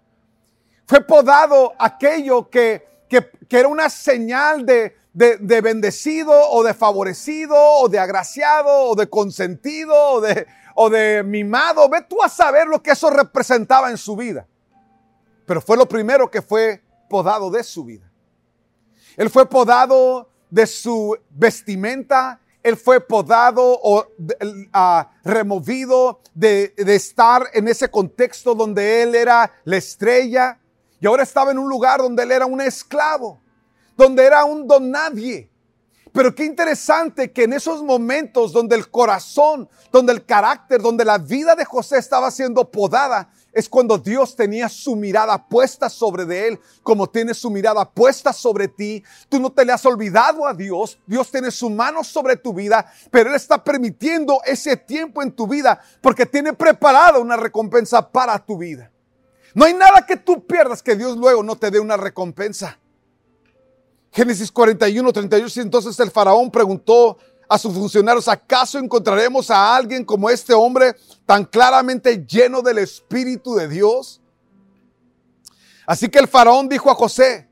Fue 0.86 1.00
podado 1.00 1.72
aquello 1.78 2.50
que 2.50 2.84
que, 3.10 3.58
era 3.58 3.68
una 3.68 3.90
señal 3.90 4.64
de, 4.64 4.96
de, 5.12 5.60
bendecido 5.60 6.32
o 6.32 6.62
de 6.62 6.72
favorecido 6.72 7.56
o 7.56 7.88
de 7.88 7.98
agraciado 7.98 8.70
o 8.84 8.94
de 8.94 9.08
consentido 9.08 9.94
o 9.94 10.20
de, 10.20 10.46
o 10.76 10.88
de 10.88 11.22
mimado. 11.24 11.88
Ve 11.88 12.02
tú 12.08 12.22
a 12.22 12.28
saber 12.28 12.68
lo 12.68 12.80
que 12.82 12.92
eso 12.92 13.10
representaba 13.10 13.90
en 13.90 13.98
su 13.98 14.16
vida. 14.16 14.46
Pero 15.44 15.60
fue 15.60 15.76
lo 15.76 15.88
primero 15.88 16.30
que 16.30 16.40
fue 16.40 16.82
podado 17.08 17.50
de 17.50 17.64
su 17.64 17.84
vida. 17.84 18.08
Él 19.16 19.28
fue 19.28 19.48
podado 19.48 20.30
de 20.48 20.66
su 20.66 21.18
vestimenta, 21.30 22.40
él 22.62 22.76
fue 22.76 23.00
podado 23.00 23.62
o 23.82 24.00
uh, 24.00 25.04
removido 25.24 26.20
de, 26.34 26.72
de, 26.76 26.94
estar 26.94 27.48
en 27.52 27.66
ese 27.66 27.90
contexto 27.90 28.54
donde 28.54 29.02
él 29.02 29.14
era 29.14 29.52
la 29.64 29.76
estrella, 29.76 30.59
y 31.00 31.06
ahora 31.06 31.22
estaba 31.22 31.50
en 31.50 31.58
un 31.58 31.68
lugar 31.68 32.00
donde 32.00 32.22
él 32.22 32.32
era 32.32 32.46
un 32.46 32.60
esclavo, 32.60 33.40
donde 33.96 34.24
era 34.24 34.44
un 34.44 34.66
don 34.66 34.90
nadie. 34.90 35.50
Pero 36.12 36.34
qué 36.34 36.44
interesante 36.44 37.30
que 37.30 37.44
en 37.44 37.52
esos 37.52 37.82
momentos 37.82 38.52
donde 38.52 38.74
el 38.74 38.90
corazón, 38.90 39.68
donde 39.92 40.12
el 40.12 40.24
carácter, 40.24 40.82
donde 40.82 41.04
la 41.04 41.18
vida 41.18 41.54
de 41.54 41.64
José 41.64 41.98
estaba 41.98 42.30
siendo 42.32 42.68
podada, 42.68 43.30
es 43.52 43.68
cuando 43.68 43.96
Dios 43.96 44.34
tenía 44.34 44.68
su 44.68 44.96
mirada 44.96 45.48
puesta 45.48 45.88
sobre 45.88 46.24
de 46.24 46.48
él, 46.48 46.60
como 46.82 47.08
tiene 47.08 47.32
su 47.32 47.48
mirada 47.50 47.88
puesta 47.88 48.32
sobre 48.32 48.68
ti. 48.68 49.04
Tú 49.28 49.40
no 49.40 49.50
te 49.50 49.64
le 49.64 49.72
has 49.72 49.86
olvidado 49.86 50.46
a 50.46 50.54
Dios, 50.54 50.98
Dios 51.06 51.30
tiene 51.30 51.50
su 51.50 51.70
mano 51.70 52.02
sobre 52.02 52.36
tu 52.36 52.52
vida, 52.52 52.92
pero 53.10 53.30
Él 53.30 53.36
está 53.36 53.62
permitiendo 53.62 54.40
ese 54.44 54.76
tiempo 54.76 55.22
en 55.22 55.32
tu 55.32 55.46
vida 55.46 55.80
porque 56.00 56.26
tiene 56.26 56.52
preparada 56.52 57.18
una 57.18 57.36
recompensa 57.36 58.10
para 58.10 58.38
tu 58.38 58.58
vida. 58.58 58.90
No 59.54 59.64
hay 59.64 59.74
nada 59.74 60.06
que 60.06 60.16
tú 60.16 60.46
pierdas 60.46 60.82
que 60.82 60.96
Dios 60.96 61.16
luego 61.16 61.42
no 61.42 61.56
te 61.56 61.70
dé 61.70 61.80
una 61.80 61.96
recompensa. 61.96 62.78
Génesis 64.12 64.50
41, 64.50 65.12
38. 65.12 65.60
Entonces 65.60 65.98
el 66.00 66.10
faraón 66.10 66.50
preguntó 66.50 67.18
a 67.48 67.58
sus 67.58 67.74
funcionarios, 67.74 68.28
¿acaso 68.28 68.78
encontraremos 68.78 69.50
a 69.50 69.74
alguien 69.74 70.04
como 70.04 70.30
este 70.30 70.54
hombre 70.54 70.94
tan 71.26 71.44
claramente 71.44 72.24
lleno 72.24 72.62
del 72.62 72.78
Espíritu 72.78 73.54
de 73.54 73.68
Dios? 73.68 74.20
Así 75.86 76.08
que 76.08 76.20
el 76.20 76.28
faraón 76.28 76.68
dijo 76.68 76.90
a 76.90 76.94
José, 76.94 77.48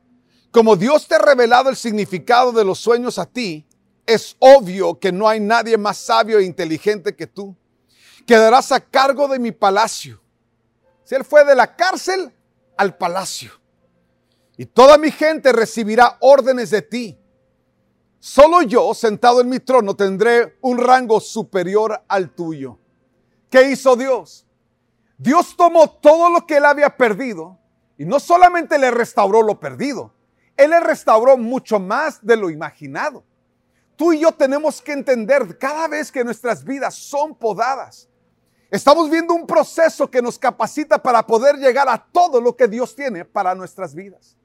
como 0.53 0.77
Dios 0.77 1.09
te 1.09 1.17
ha 1.17 1.19
revelado 1.19 1.69
el 1.69 1.77
significado 1.77 2.53
de 2.53 2.65
los 2.65 2.79
sueños 2.79 3.19
a 3.19 3.27
ti, 3.27 3.67
es 4.07 4.37
obvio 4.39 4.99
que 4.99 5.11
no 5.11 5.29
hay 5.29 5.41
nadie 5.41 5.77
más 5.77 5.99
sabio 5.99 6.39
e 6.39 6.45
inteligente 6.45 7.15
que 7.15 7.27
tú. 7.27 7.57
Quedarás 8.25 8.71
a 8.73 8.81
cargo 8.81 9.27
de 9.27 9.39
mi 9.39 9.53
palacio 9.53 10.23
si 11.09 11.15
él 11.15 11.25
fue 11.25 11.43
de 11.43 11.55
la 11.55 11.75
cárcel 11.75 12.31
al 12.77 12.99
palacio. 12.99 13.51
Y 14.59 14.67
toda 14.67 14.99
mi 14.99 15.11
gente 15.11 15.53
recibirá 15.53 16.19
órdenes 16.21 16.69
de 16.69 16.83
ti. 16.83 17.19
Solo 18.19 18.61
yo, 18.61 18.93
sentado 18.93 19.41
en 19.41 19.49
mi 19.49 19.59
trono, 19.59 19.97
tendré 19.97 20.59
un 20.61 20.77
rango 20.77 21.19
superior 21.19 21.99
al 22.09 22.35
tuyo. 22.35 22.79
¿Qué 23.49 23.71
hizo 23.71 23.97
Dios? 23.97 24.47
Dios 25.17 25.57
tomó 25.57 25.89
todo 25.89 26.29
lo 26.29 26.47
que 26.47 26.59
él 26.59 26.67
había 26.67 26.95
perdido 26.95 27.59
y 27.97 28.05
no 28.05 28.21
solamente 28.21 28.79
le 28.79 28.91
restauró 28.91 29.41
lo 29.41 29.59
perdido, 29.59 30.13
él 30.59 30.69
le 30.69 30.81
restauró 30.81 31.39
mucho 31.39 31.81
más 31.81 32.23
de 32.23 32.37
lo 32.37 32.51
imaginado. 32.51 33.25
Tú 33.97 34.13
y 34.13 34.21
yo 34.21 34.33
tenemos 34.33 34.83
que 34.83 34.93
entender 34.93 35.57
cada 35.57 35.89
vez 35.89 36.13
que 36.13 36.23
nuestras 36.23 36.65
vidas 36.65 36.97
son 36.97 37.35
podadas, 37.35 38.11
Estamos 38.71 39.09
viendo 39.09 39.33
un 39.33 39.47
proceso 39.47 40.11
que 40.11 40.21
nos 40.21 40.39
capacita 40.39 41.03
para 41.03 41.27
poder 41.27 41.57
llegar 41.57 41.89
a 41.89 41.97
todo 41.97 42.41
lo 42.41 42.55
que 42.55 42.69
Dios 42.69 42.95
tiene 42.95 43.25
para 43.25 43.55
nuestras 43.55 43.95
vidas. 43.95 44.37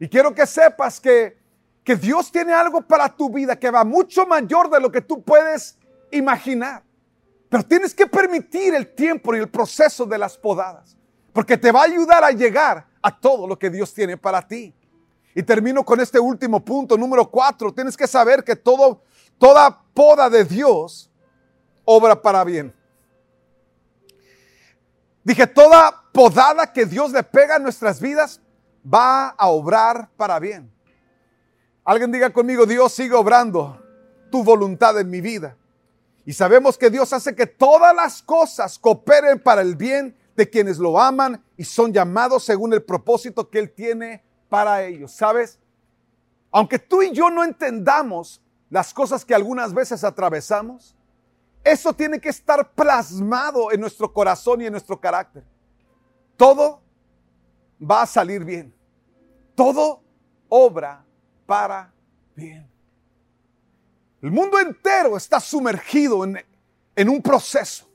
Y 0.00 0.08
quiero 0.08 0.34
que 0.34 0.44
sepas 0.44 1.00
que, 1.00 1.38
que 1.84 1.94
Dios 1.94 2.32
tiene 2.32 2.52
algo 2.52 2.82
para 2.82 3.08
tu 3.08 3.30
vida 3.30 3.56
que 3.56 3.70
va 3.70 3.84
mucho 3.84 4.26
mayor 4.26 4.68
de 4.70 4.80
lo 4.80 4.90
que 4.90 5.00
tú 5.00 5.22
puedes 5.22 5.78
imaginar. 6.10 6.82
Pero 7.48 7.62
tienes 7.62 7.94
que 7.94 8.06
permitir 8.06 8.74
el 8.74 8.92
tiempo 8.94 9.34
y 9.34 9.38
el 9.38 9.48
proceso 9.48 10.04
de 10.04 10.18
las 10.18 10.36
podadas. 10.36 10.96
porque 11.32 11.56
te 11.56 11.70
va 11.70 11.82
a 11.82 11.84
ayudar 11.84 12.24
a 12.24 12.32
llegar 12.32 12.84
a 13.00 13.16
todo 13.16 13.46
lo 13.46 13.56
que 13.56 13.70
Dios 13.70 13.94
tiene 13.94 14.16
para 14.16 14.42
ti. 14.42 14.74
Y 15.36 15.42
termino 15.44 15.84
con 15.84 16.00
este 16.00 16.18
último 16.18 16.64
punto, 16.64 16.96
número 16.98 17.30
cuatro. 17.30 17.72
Tienes 17.72 17.96
que 17.96 18.08
saber 18.08 18.42
que 18.42 18.56
todo, 18.56 19.02
toda 19.38 19.84
poda 19.94 20.28
de 20.28 20.44
Dios 20.44 21.08
obra 21.84 22.20
para 22.20 22.42
bien. 22.42 22.74
Dije, 25.24 25.46
toda 25.46 26.04
podada 26.12 26.72
que 26.72 26.86
Dios 26.86 27.12
le 27.12 27.22
pega 27.22 27.56
a 27.56 27.58
nuestras 27.58 28.00
vidas 28.00 28.40
va 28.82 29.28
a 29.28 29.48
obrar 29.48 30.08
para 30.16 30.38
bien. 30.38 30.72
Alguien 31.84 32.12
diga 32.12 32.30
conmigo, 32.30 32.66
Dios 32.66 32.92
sigue 32.92 33.14
obrando 33.14 33.82
tu 34.30 34.42
voluntad 34.42 34.98
en 34.98 35.10
mi 35.10 35.20
vida. 35.20 35.56
Y 36.24 36.34
sabemos 36.34 36.76
que 36.76 36.90
Dios 36.90 37.12
hace 37.12 37.34
que 37.34 37.46
todas 37.46 37.94
las 37.94 38.22
cosas 38.22 38.78
cooperen 38.78 39.42
para 39.42 39.62
el 39.62 39.76
bien 39.76 40.14
de 40.36 40.48
quienes 40.48 40.78
lo 40.78 41.00
aman 41.00 41.42
y 41.56 41.64
son 41.64 41.92
llamados 41.92 42.44
según 42.44 42.72
el 42.74 42.82
propósito 42.82 43.48
que 43.48 43.58
Él 43.58 43.70
tiene 43.70 44.22
para 44.48 44.84
ellos. 44.84 45.12
¿Sabes? 45.12 45.58
Aunque 46.50 46.78
tú 46.78 47.02
y 47.02 47.12
yo 47.12 47.30
no 47.30 47.44
entendamos 47.44 48.42
las 48.70 48.92
cosas 48.92 49.24
que 49.24 49.34
algunas 49.34 49.72
veces 49.72 50.04
atravesamos, 50.04 50.94
eso 51.72 51.92
tiene 51.92 52.20
que 52.20 52.28
estar 52.28 52.72
plasmado 52.72 53.70
en 53.72 53.80
nuestro 53.80 54.12
corazón 54.12 54.60
y 54.62 54.66
en 54.66 54.72
nuestro 54.72 54.98
carácter. 54.98 55.44
Todo 56.36 56.80
va 57.78 58.02
a 58.02 58.06
salir 58.06 58.44
bien. 58.44 58.74
Todo 59.54 60.02
obra 60.48 61.04
para 61.46 61.92
bien. 62.34 62.68
El 64.22 64.30
mundo 64.30 64.58
entero 64.58 65.16
está 65.16 65.40
sumergido 65.40 66.24
en, 66.24 66.44
en 66.96 67.08
un 67.08 67.22
proceso. 67.22 67.86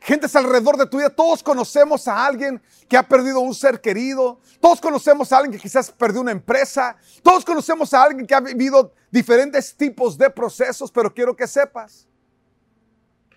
Gentes 0.00 0.36
alrededor 0.36 0.76
de 0.76 0.86
tu 0.86 0.98
vida, 0.98 1.08
todos 1.08 1.42
conocemos 1.42 2.06
a 2.08 2.26
alguien 2.26 2.60
que 2.88 2.96
ha 2.96 3.02
perdido 3.02 3.40
un 3.40 3.54
ser 3.54 3.80
querido, 3.80 4.38
todos 4.60 4.78
conocemos 4.78 5.32
a 5.32 5.38
alguien 5.38 5.52
que 5.52 5.62
quizás 5.62 5.90
perdió 5.90 6.20
una 6.20 6.32
empresa, 6.32 6.96
todos 7.22 7.42
conocemos 7.42 7.94
a 7.94 8.02
alguien 8.02 8.26
que 8.26 8.34
ha 8.34 8.40
vivido 8.40 8.92
diferentes 9.10 9.74
tipos 9.74 10.18
de 10.18 10.28
procesos, 10.28 10.92
pero 10.92 11.14
quiero 11.14 11.34
que 11.34 11.46
sepas 11.46 12.06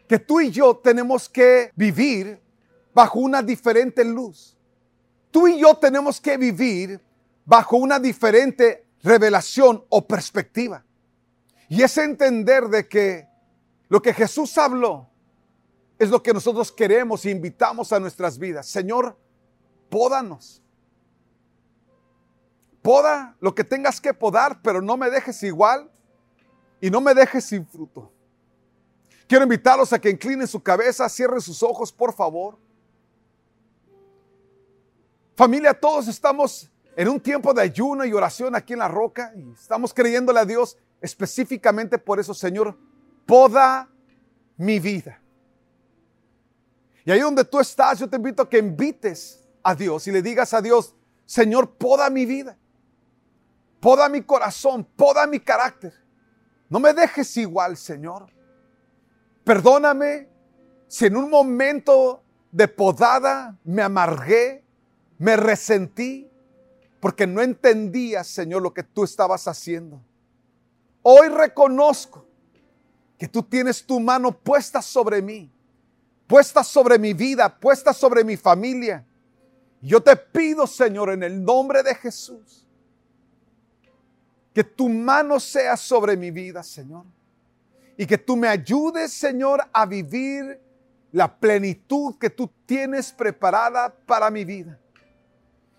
que 0.08 0.20
tú 0.20 0.39
y 0.39 0.52
yo 0.52 0.78
tenemos 0.78 1.28
que 1.28 1.72
vivir 1.76 2.41
bajo 2.93 3.20
una 3.20 3.43
diferente 3.43 4.04
luz. 4.04 4.58
Tú 5.30 5.48
y 5.48 5.60
yo 5.60 5.76
tenemos 5.76 6.20
que 6.20 6.38
vivir 6.38 7.00
bajo 7.46 7.78
una 7.78 8.00
diferente 8.00 8.88
revelación 9.04 9.84
o 9.89 10.08
perspectiva. 10.08 10.84
Y 11.70 11.84
es 11.84 11.98
entender 11.98 12.65
de 12.70 12.88
que 12.88 13.28
lo 13.89 14.02
que 14.02 14.13
Jesús 14.13 14.58
habló 14.58 15.10
es 16.00 16.10
lo 16.10 16.22
que 16.24 16.34
nosotros 16.34 16.72
queremos 16.72 17.26
e 17.26 17.32
invitamos 17.32 17.91
a 17.91 18.00
nuestras 18.00 18.38
vidas. 18.38 18.67
Señor, 18.67 19.17
pódanos. 19.89 20.62
Poda 22.82 23.36
lo 23.41 23.54
que 23.54 23.63
tengas 23.63 24.00
que 24.00 24.13
podar, 24.13 24.62
pero 24.62 24.82
no 24.82 24.96
me 24.96 25.10
dejes 25.10 25.43
igual 25.43 25.91
y 26.80 26.89
no 26.89 27.02
me 27.02 27.13
dejes 27.13 27.46
sin 27.46 27.67
fruto. 27.67 28.12
Quiero 29.28 29.44
invitarlos 29.44 29.92
a 29.92 30.00
que 30.00 30.10
inclinen 30.10 30.48
su 30.48 30.62
cabeza, 30.62 31.10
cierren 31.10 31.42
sus 31.42 31.62
ojos, 31.62 31.92
por 31.92 32.13
favor. 32.13 32.58
Familia, 35.36 35.74
todos 35.74 36.08
estamos 36.08 36.72
en 36.96 37.10
un 37.10 37.20
tiempo 37.20 37.54
de 37.54 37.62
ayuno 37.62 38.06
y 38.06 38.13
oración 38.13 38.56
aquí 38.56 38.74
en 38.74 38.80
la 38.80 38.88
roca 38.88 39.34
y 39.36 39.52
estamos 39.52 39.94
creyéndole 39.94 40.40
a 40.40 40.46
Dios 40.46 40.78
específicamente 41.02 41.98
por 41.98 42.20
eso, 42.20 42.34
Señor, 42.34 42.76
poda 43.26 43.90
mi 44.56 44.80
vida. 44.80 45.22
Y 47.06 47.12
ahí 47.12 47.20
donde 47.20 47.44
tú 47.44 47.60
estás, 47.60 48.00
yo 48.00 48.10
te 48.10 48.16
invito 48.16 48.44
a 48.44 48.50
que 48.50 48.58
invites 48.58 49.46
a 49.62 49.76
Dios 49.76 50.08
y 50.08 50.12
le 50.12 50.22
digas 50.22 50.54
a 50.54 50.62
Dios, 50.62 50.96
Señor, 51.26 51.72
poda 51.78 52.10
mi 52.10 52.26
vida, 52.26 52.58
poda 53.80 54.10
mi 54.10 54.22
corazón, 54.22 54.86
poda 54.96 55.28
mi 55.28 55.40
carácter. 55.40 55.94
No 56.70 56.80
me 56.80 56.94
dejes 56.94 57.36
igual, 57.38 57.78
Señor. 57.78 58.37
Perdóname 59.48 60.28
si 60.88 61.08
en 61.08 61.18
un 61.18 61.30
momento 61.30 62.22
de 62.52 62.68
podada 62.68 63.58
me 63.64 63.82
amargué, 63.82 64.64
me 65.18 65.36
resentí, 65.36 66.30
porque 67.00 67.26
no 67.26 67.42
entendía, 67.42 68.24
Señor, 68.24 68.62
lo 68.62 68.74
que 68.74 68.84
tú 68.84 69.04
estabas 69.04 69.48
haciendo. 69.48 70.00
Hoy 71.02 71.30
reconozco 71.30 72.28
que 73.18 73.28
tú 73.28 73.42
tienes 73.42 73.84
tu 73.84 74.00
mano 74.00 74.32
puesta 74.38 74.84
sobre 74.84 75.22
mí 75.22 75.52
puesta 76.28 76.64
sobre 76.64 77.00
mi 77.00 77.14
vida, 77.14 77.58
puesta 77.58 77.94
sobre 77.94 78.24
mi 78.24 78.38
familia. 78.38 79.04
Yo 79.82 80.02
te 80.02 80.16
pido, 80.16 80.68
Señor, 80.68 81.10
en 81.12 81.24
el 81.24 81.44
nombre 81.44 81.82
de 81.82 81.96
Jesús, 81.96 82.68
que 84.54 84.64
tu 84.64 84.90
mano 84.90 85.40
sea 85.40 85.78
sobre 85.78 86.18
mi 86.18 86.30
vida, 86.30 86.62
Señor. 86.62 87.06
Y 87.98 88.06
que 88.06 88.18
tú 88.18 88.38
me 88.38 88.48
ayudes, 88.48 89.12
Señor, 89.12 89.62
a 89.74 89.86
vivir 89.86 90.62
la 91.12 91.40
plenitud 91.40 92.16
que 92.20 92.30
tú 92.30 92.50
tienes 92.66 93.12
preparada 93.12 93.94
para 94.06 94.30
mi 94.30 94.46
vida. 94.46 94.80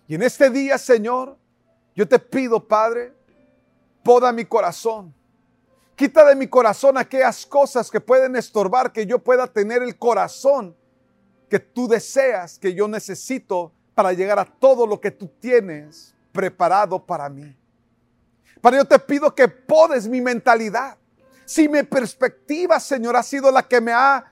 Y 0.07 0.15
en 0.15 0.23
este 0.23 0.49
día, 0.49 0.77
Señor, 0.77 1.37
yo 1.95 2.07
te 2.07 2.19
pido, 2.19 2.67
Padre, 2.67 3.13
poda 4.03 4.31
mi 4.31 4.45
corazón. 4.45 5.13
Quita 5.95 6.25
de 6.25 6.35
mi 6.35 6.47
corazón 6.47 6.97
aquellas 6.97 7.45
cosas 7.45 7.91
que 7.91 7.99
pueden 7.99 8.35
estorbar, 8.35 8.91
que 8.91 9.05
yo 9.05 9.19
pueda 9.19 9.47
tener 9.47 9.83
el 9.83 9.97
corazón 9.97 10.75
que 11.49 11.59
tú 11.59 11.87
deseas, 11.87 12.57
que 12.57 12.73
yo 12.73 12.87
necesito 12.87 13.73
para 13.93 14.13
llegar 14.13 14.39
a 14.39 14.45
todo 14.45 14.87
lo 14.87 15.01
que 15.01 15.11
tú 15.11 15.27
tienes 15.39 16.15
preparado 16.31 17.05
para 17.05 17.27
mí. 17.27 17.53
Para 18.61 18.77
yo 18.77 18.85
te 18.85 18.97
pido 18.99 19.33
que 19.33 19.47
podes 19.47 20.07
mi 20.07 20.21
mentalidad. 20.21 20.97
Si 21.49 21.67
mi 21.67 21.81
perspectiva, 21.81 22.79
Señor, 22.79 23.15
ha 23.15 23.23
sido 23.23 23.49
la 23.49 23.67
que 23.67 23.81
me 23.81 23.91
ha 23.91 24.23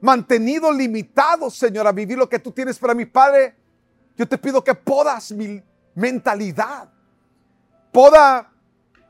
mantenido 0.00 0.70
limitado, 0.70 1.50
Señor, 1.50 1.84
a 1.84 1.90
vivir 1.90 2.16
lo 2.16 2.28
que 2.28 2.38
tú 2.38 2.52
tienes 2.52 2.78
para 2.78 2.94
mi 2.94 3.06
Padre, 3.06 3.56
yo 4.16 4.28
te 4.28 4.38
pido 4.38 4.62
que 4.62 4.72
podas 4.72 5.32
mi 5.32 5.60
mentalidad. 5.96 6.88
Poda 7.90 8.52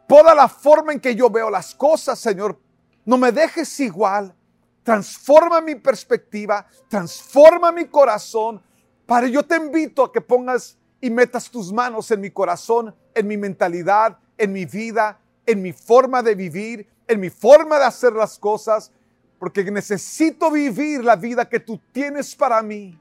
Toda 0.06 0.34
la 0.34 0.48
forma 0.48 0.94
en 0.94 1.00
que 1.00 1.14
yo 1.14 1.28
veo 1.28 1.50
las 1.50 1.74
cosas, 1.74 2.18
Señor. 2.18 2.58
No 3.04 3.18
me 3.18 3.30
dejes 3.30 3.78
igual. 3.80 4.34
Transforma 4.82 5.60
mi 5.60 5.74
perspectiva, 5.74 6.66
transforma 6.88 7.72
mi 7.72 7.84
corazón. 7.88 8.62
Padre, 9.04 9.32
yo 9.32 9.42
te 9.42 9.56
invito 9.56 10.02
a 10.02 10.10
que 10.10 10.22
pongas 10.22 10.78
y 10.98 11.10
metas 11.10 11.50
tus 11.50 11.70
manos 11.74 12.10
en 12.10 12.22
mi 12.22 12.30
corazón, 12.30 12.94
en 13.14 13.26
mi 13.26 13.36
mentalidad, 13.36 14.16
en 14.38 14.50
mi 14.50 14.64
vida, 14.64 15.20
en 15.46 15.62
mi 15.62 15.72
forma 15.72 16.22
de 16.22 16.34
vivir, 16.34 16.86
en 17.06 17.20
mi 17.20 17.30
forma 17.30 17.78
de 17.78 17.84
hacer 17.84 18.12
las 18.12 18.38
cosas, 18.38 18.92
porque 19.38 19.64
necesito 19.70 20.50
vivir 20.50 21.04
la 21.04 21.16
vida 21.16 21.48
que 21.48 21.60
tú 21.60 21.80
tienes 21.92 22.34
para 22.34 22.62
mí. 22.62 22.98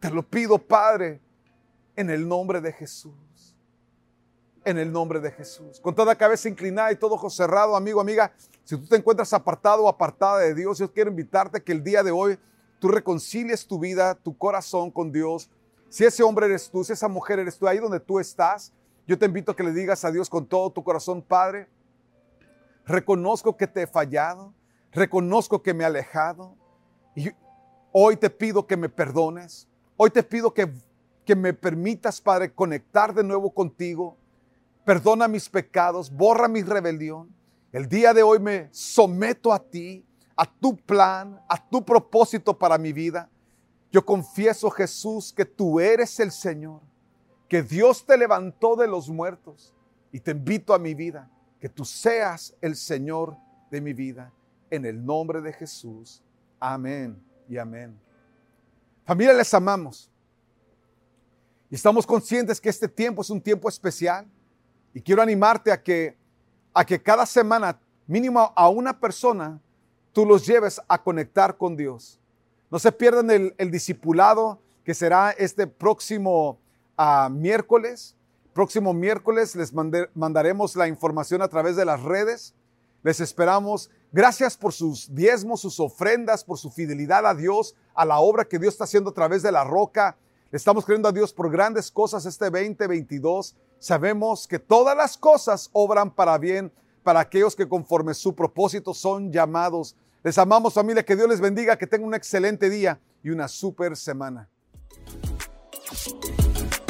Te 0.00 0.10
lo 0.10 0.22
pido, 0.22 0.58
Padre, 0.58 1.20
en 1.96 2.10
el 2.10 2.26
nombre 2.26 2.60
de 2.60 2.72
Jesús 2.72 3.14
en 4.64 4.78
el 4.78 4.90
nombre 4.90 5.20
de 5.20 5.30
Jesús. 5.30 5.78
Con 5.80 5.94
toda 5.94 6.16
cabeza 6.16 6.48
inclinada 6.48 6.90
y 6.90 6.96
todo 6.96 7.14
ojo 7.14 7.30
cerrado, 7.30 7.76
amigo, 7.76 8.00
amiga, 8.00 8.32
si 8.64 8.76
tú 8.76 8.86
te 8.86 8.96
encuentras 8.96 9.32
apartado 9.32 9.84
o 9.84 9.88
apartada 9.88 10.38
de 10.38 10.54
Dios, 10.54 10.78
yo 10.78 10.90
quiero 10.92 11.10
invitarte 11.10 11.62
que 11.62 11.72
el 11.72 11.84
día 11.84 12.02
de 12.02 12.10
hoy 12.10 12.38
tú 12.78 12.88
reconcilies 12.88 13.66
tu 13.66 13.78
vida, 13.78 14.14
tu 14.14 14.36
corazón 14.36 14.90
con 14.90 15.12
Dios. 15.12 15.50
Si 15.88 16.04
ese 16.04 16.22
hombre 16.22 16.46
eres 16.46 16.70
tú, 16.70 16.82
si 16.82 16.92
esa 16.92 17.08
mujer 17.08 17.38
eres 17.38 17.58
tú, 17.58 17.68
ahí 17.68 17.78
donde 17.78 18.00
tú 18.00 18.18
estás, 18.18 18.72
yo 19.06 19.18
te 19.18 19.26
invito 19.26 19.52
a 19.52 19.56
que 19.56 19.62
le 19.62 19.72
digas 19.72 20.04
a 20.04 20.10
Dios 20.10 20.30
con 20.30 20.46
todo 20.46 20.70
tu 20.70 20.82
corazón, 20.82 21.22
Padre, 21.22 21.68
reconozco 22.86 23.56
que 23.56 23.66
te 23.66 23.82
he 23.82 23.86
fallado, 23.86 24.52
reconozco 24.92 25.62
que 25.62 25.74
me 25.74 25.84
he 25.84 25.86
alejado 25.86 26.56
y 27.14 27.30
hoy 27.92 28.16
te 28.16 28.30
pido 28.30 28.66
que 28.66 28.76
me 28.76 28.88
perdones, 28.88 29.68
hoy 29.96 30.10
te 30.10 30.22
pido 30.22 30.52
que, 30.52 30.72
que 31.24 31.36
me 31.36 31.52
permitas, 31.52 32.20
Padre, 32.20 32.52
conectar 32.52 33.14
de 33.14 33.24
nuevo 33.24 33.50
contigo 33.50 34.16
perdona 34.84 35.26
mis 35.26 35.48
pecados, 35.48 36.10
borra 36.10 36.46
mi 36.46 36.62
rebelión. 36.62 37.34
El 37.72 37.88
día 37.88 38.14
de 38.14 38.22
hoy 38.22 38.38
me 38.38 38.68
someto 38.70 39.52
a 39.52 39.58
ti, 39.58 40.04
a 40.36 40.46
tu 40.46 40.76
plan, 40.76 41.40
a 41.48 41.68
tu 41.68 41.84
propósito 41.84 42.56
para 42.56 42.78
mi 42.78 42.92
vida. 42.92 43.28
Yo 43.90 44.04
confieso, 44.04 44.70
Jesús, 44.70 45.32
que 45.32 45.44
tú 45.44 45.80
eres 45.80 46.20
el 46.20 46.30
Señor, 46.30 46.80
que 47.48 47.62
Dios 47.62 48.04
te 48.04 48.16
levantó 48.16 48.76
de 48.76 48.86
los 48.86 49.08
muertos 49.08 49.74
y 50.12 50.20
te 50.20 50.30
invito 50.32 50.74
a 50.74 50.78
mi 50.78 50.94
vida, 50.94 51.30
que 51.60 51.68
tú 51.68 51.84
seas 51.84 52.54
el 52.60 52.76
Señor 52.76 53.36
de 53.70 53.80
mi 53.80 53.92
vida. 53.92 54.32
En 54.70 54.84
el 54.84 55.04
nombre 55.04 55.40
de 55.40 55.52
Jesús. 55.52 56.22
Amén 56.58 57.22
y 57.48 57.58
amén. 57.58 57.96
Familia, 59.04 59.34
les 59.34 59.52
amamos. 59.52 60.10
Y 61.70 61.74
estamos 61.74 62.06
conscientes 62.06 62.60
que 62.60 62.68
este 62.68 62.88
tiempo 62.88 63.22
es 63.22 63.30
un 63.30 63.40
tiempo 63.40 63.68
especial. 63.68 64.26
Y 64.92 65.00
quiero 65.00 65.22
animarte 65.22 65.70
a 65.70 65.82
que, 65.82 66.16
a 66.72 66.84
que 66.84 67.00
cada 67.02 67.26
semana, 67.26 67.78
mínimo 68.06 68.52
a 68.54 68.68
una 68.68 68.98
persona, 68.98 69.60
tú 70.12 70.24
los 70.24 70.46
lleves 70.46 70.80
a 70.88 71.02
conectar 71.02 71.56
con 71.56 71.76
Dios. 71.76 72.18
No 72.70 72.78
se 72.78 72.92
pierdan 72.92 73.30
el, 73.30 73.70
discipulado 73.70 74.58
que 74.84 74.94
será 74.94 75.32
este 75.32 75.66
próximo 75.66 76.58
ah, 76.96 77.28
miércoles. 77.30 78.16
Próximo 78.52 78.94
miércoles 78.94 79.56
les 79.56 79.72
mandaremos 80.14 80.76
la 80.76 80.86
información 80.86 81.42
a 81.42 81.48
través 81.48 81.76
de 81.76 81.84
las 81.84 82.02
redes. 82.02 82.54
Les 83.02 83.20
esperamos. 83.20 83.90
Gracias 84.12 84.56
por 84.56 84.72
sus 84.72 85.12
diezmos, 85.14 85.60
sus 85.60 85.80
ofrendas, 85.80 86.44
por 86.44 86.58
su 86.58 86.70
fidelidad 86.70 87.26
a 87.26 87.34
Dios, 87.34 87.74
a 87.94 88.04
la 88.04 88.20
obra 88.20 88.44
que 88.44 88.58
Dios 88.58 88.74
está 88.74 88.84
haciendo 88.84 89.10
a 89.10 89.14
través 89.14 89.42
de 89.42 89.52
la 89.52 89.64
roca. 89.64 90.16
estamos 90.52 90.84
creyendo 90.84 91.08
a 91.08 91.12
Dios 91.12 91.32
por 91.32 91.50
grandes 91.50 91.90
cosas 91.90 92.24
este 92.26 92.48
2022. 92.48 93.56
Sabemos 93.80 94.46
que 94.46 94.60
todas 94.60 94.96
las 94.96 95.18
cosas 95.18 95.68
obran 95.72 96.10
para 96.14 96.38
bien 96.38 96.72
para 97.02 97.20
aquellos 97.20 97.54
que 97.54 97.68
conforme 97.68 98.14
su 98.14 98.34
propósito 98.34 98.94
son 98.94 99.30
llamados. 99.30 99.94
Les 100.24 100.38
amamos 100.38 100.74
familia, 100.74 101.04
que 101.04 101.14
Dios 101.14 101.28
les 101.28 101.40
bendiga, 101.40 101.76
que 101.76 101.86
tengan 101.86 102.08
un 102.08 102.14
excelente 102.14 102.70
día 102.70 102.98
y 103.22 103.30
una 103.30 103.46
super 103.46 103.96
semana. 103.96 104.48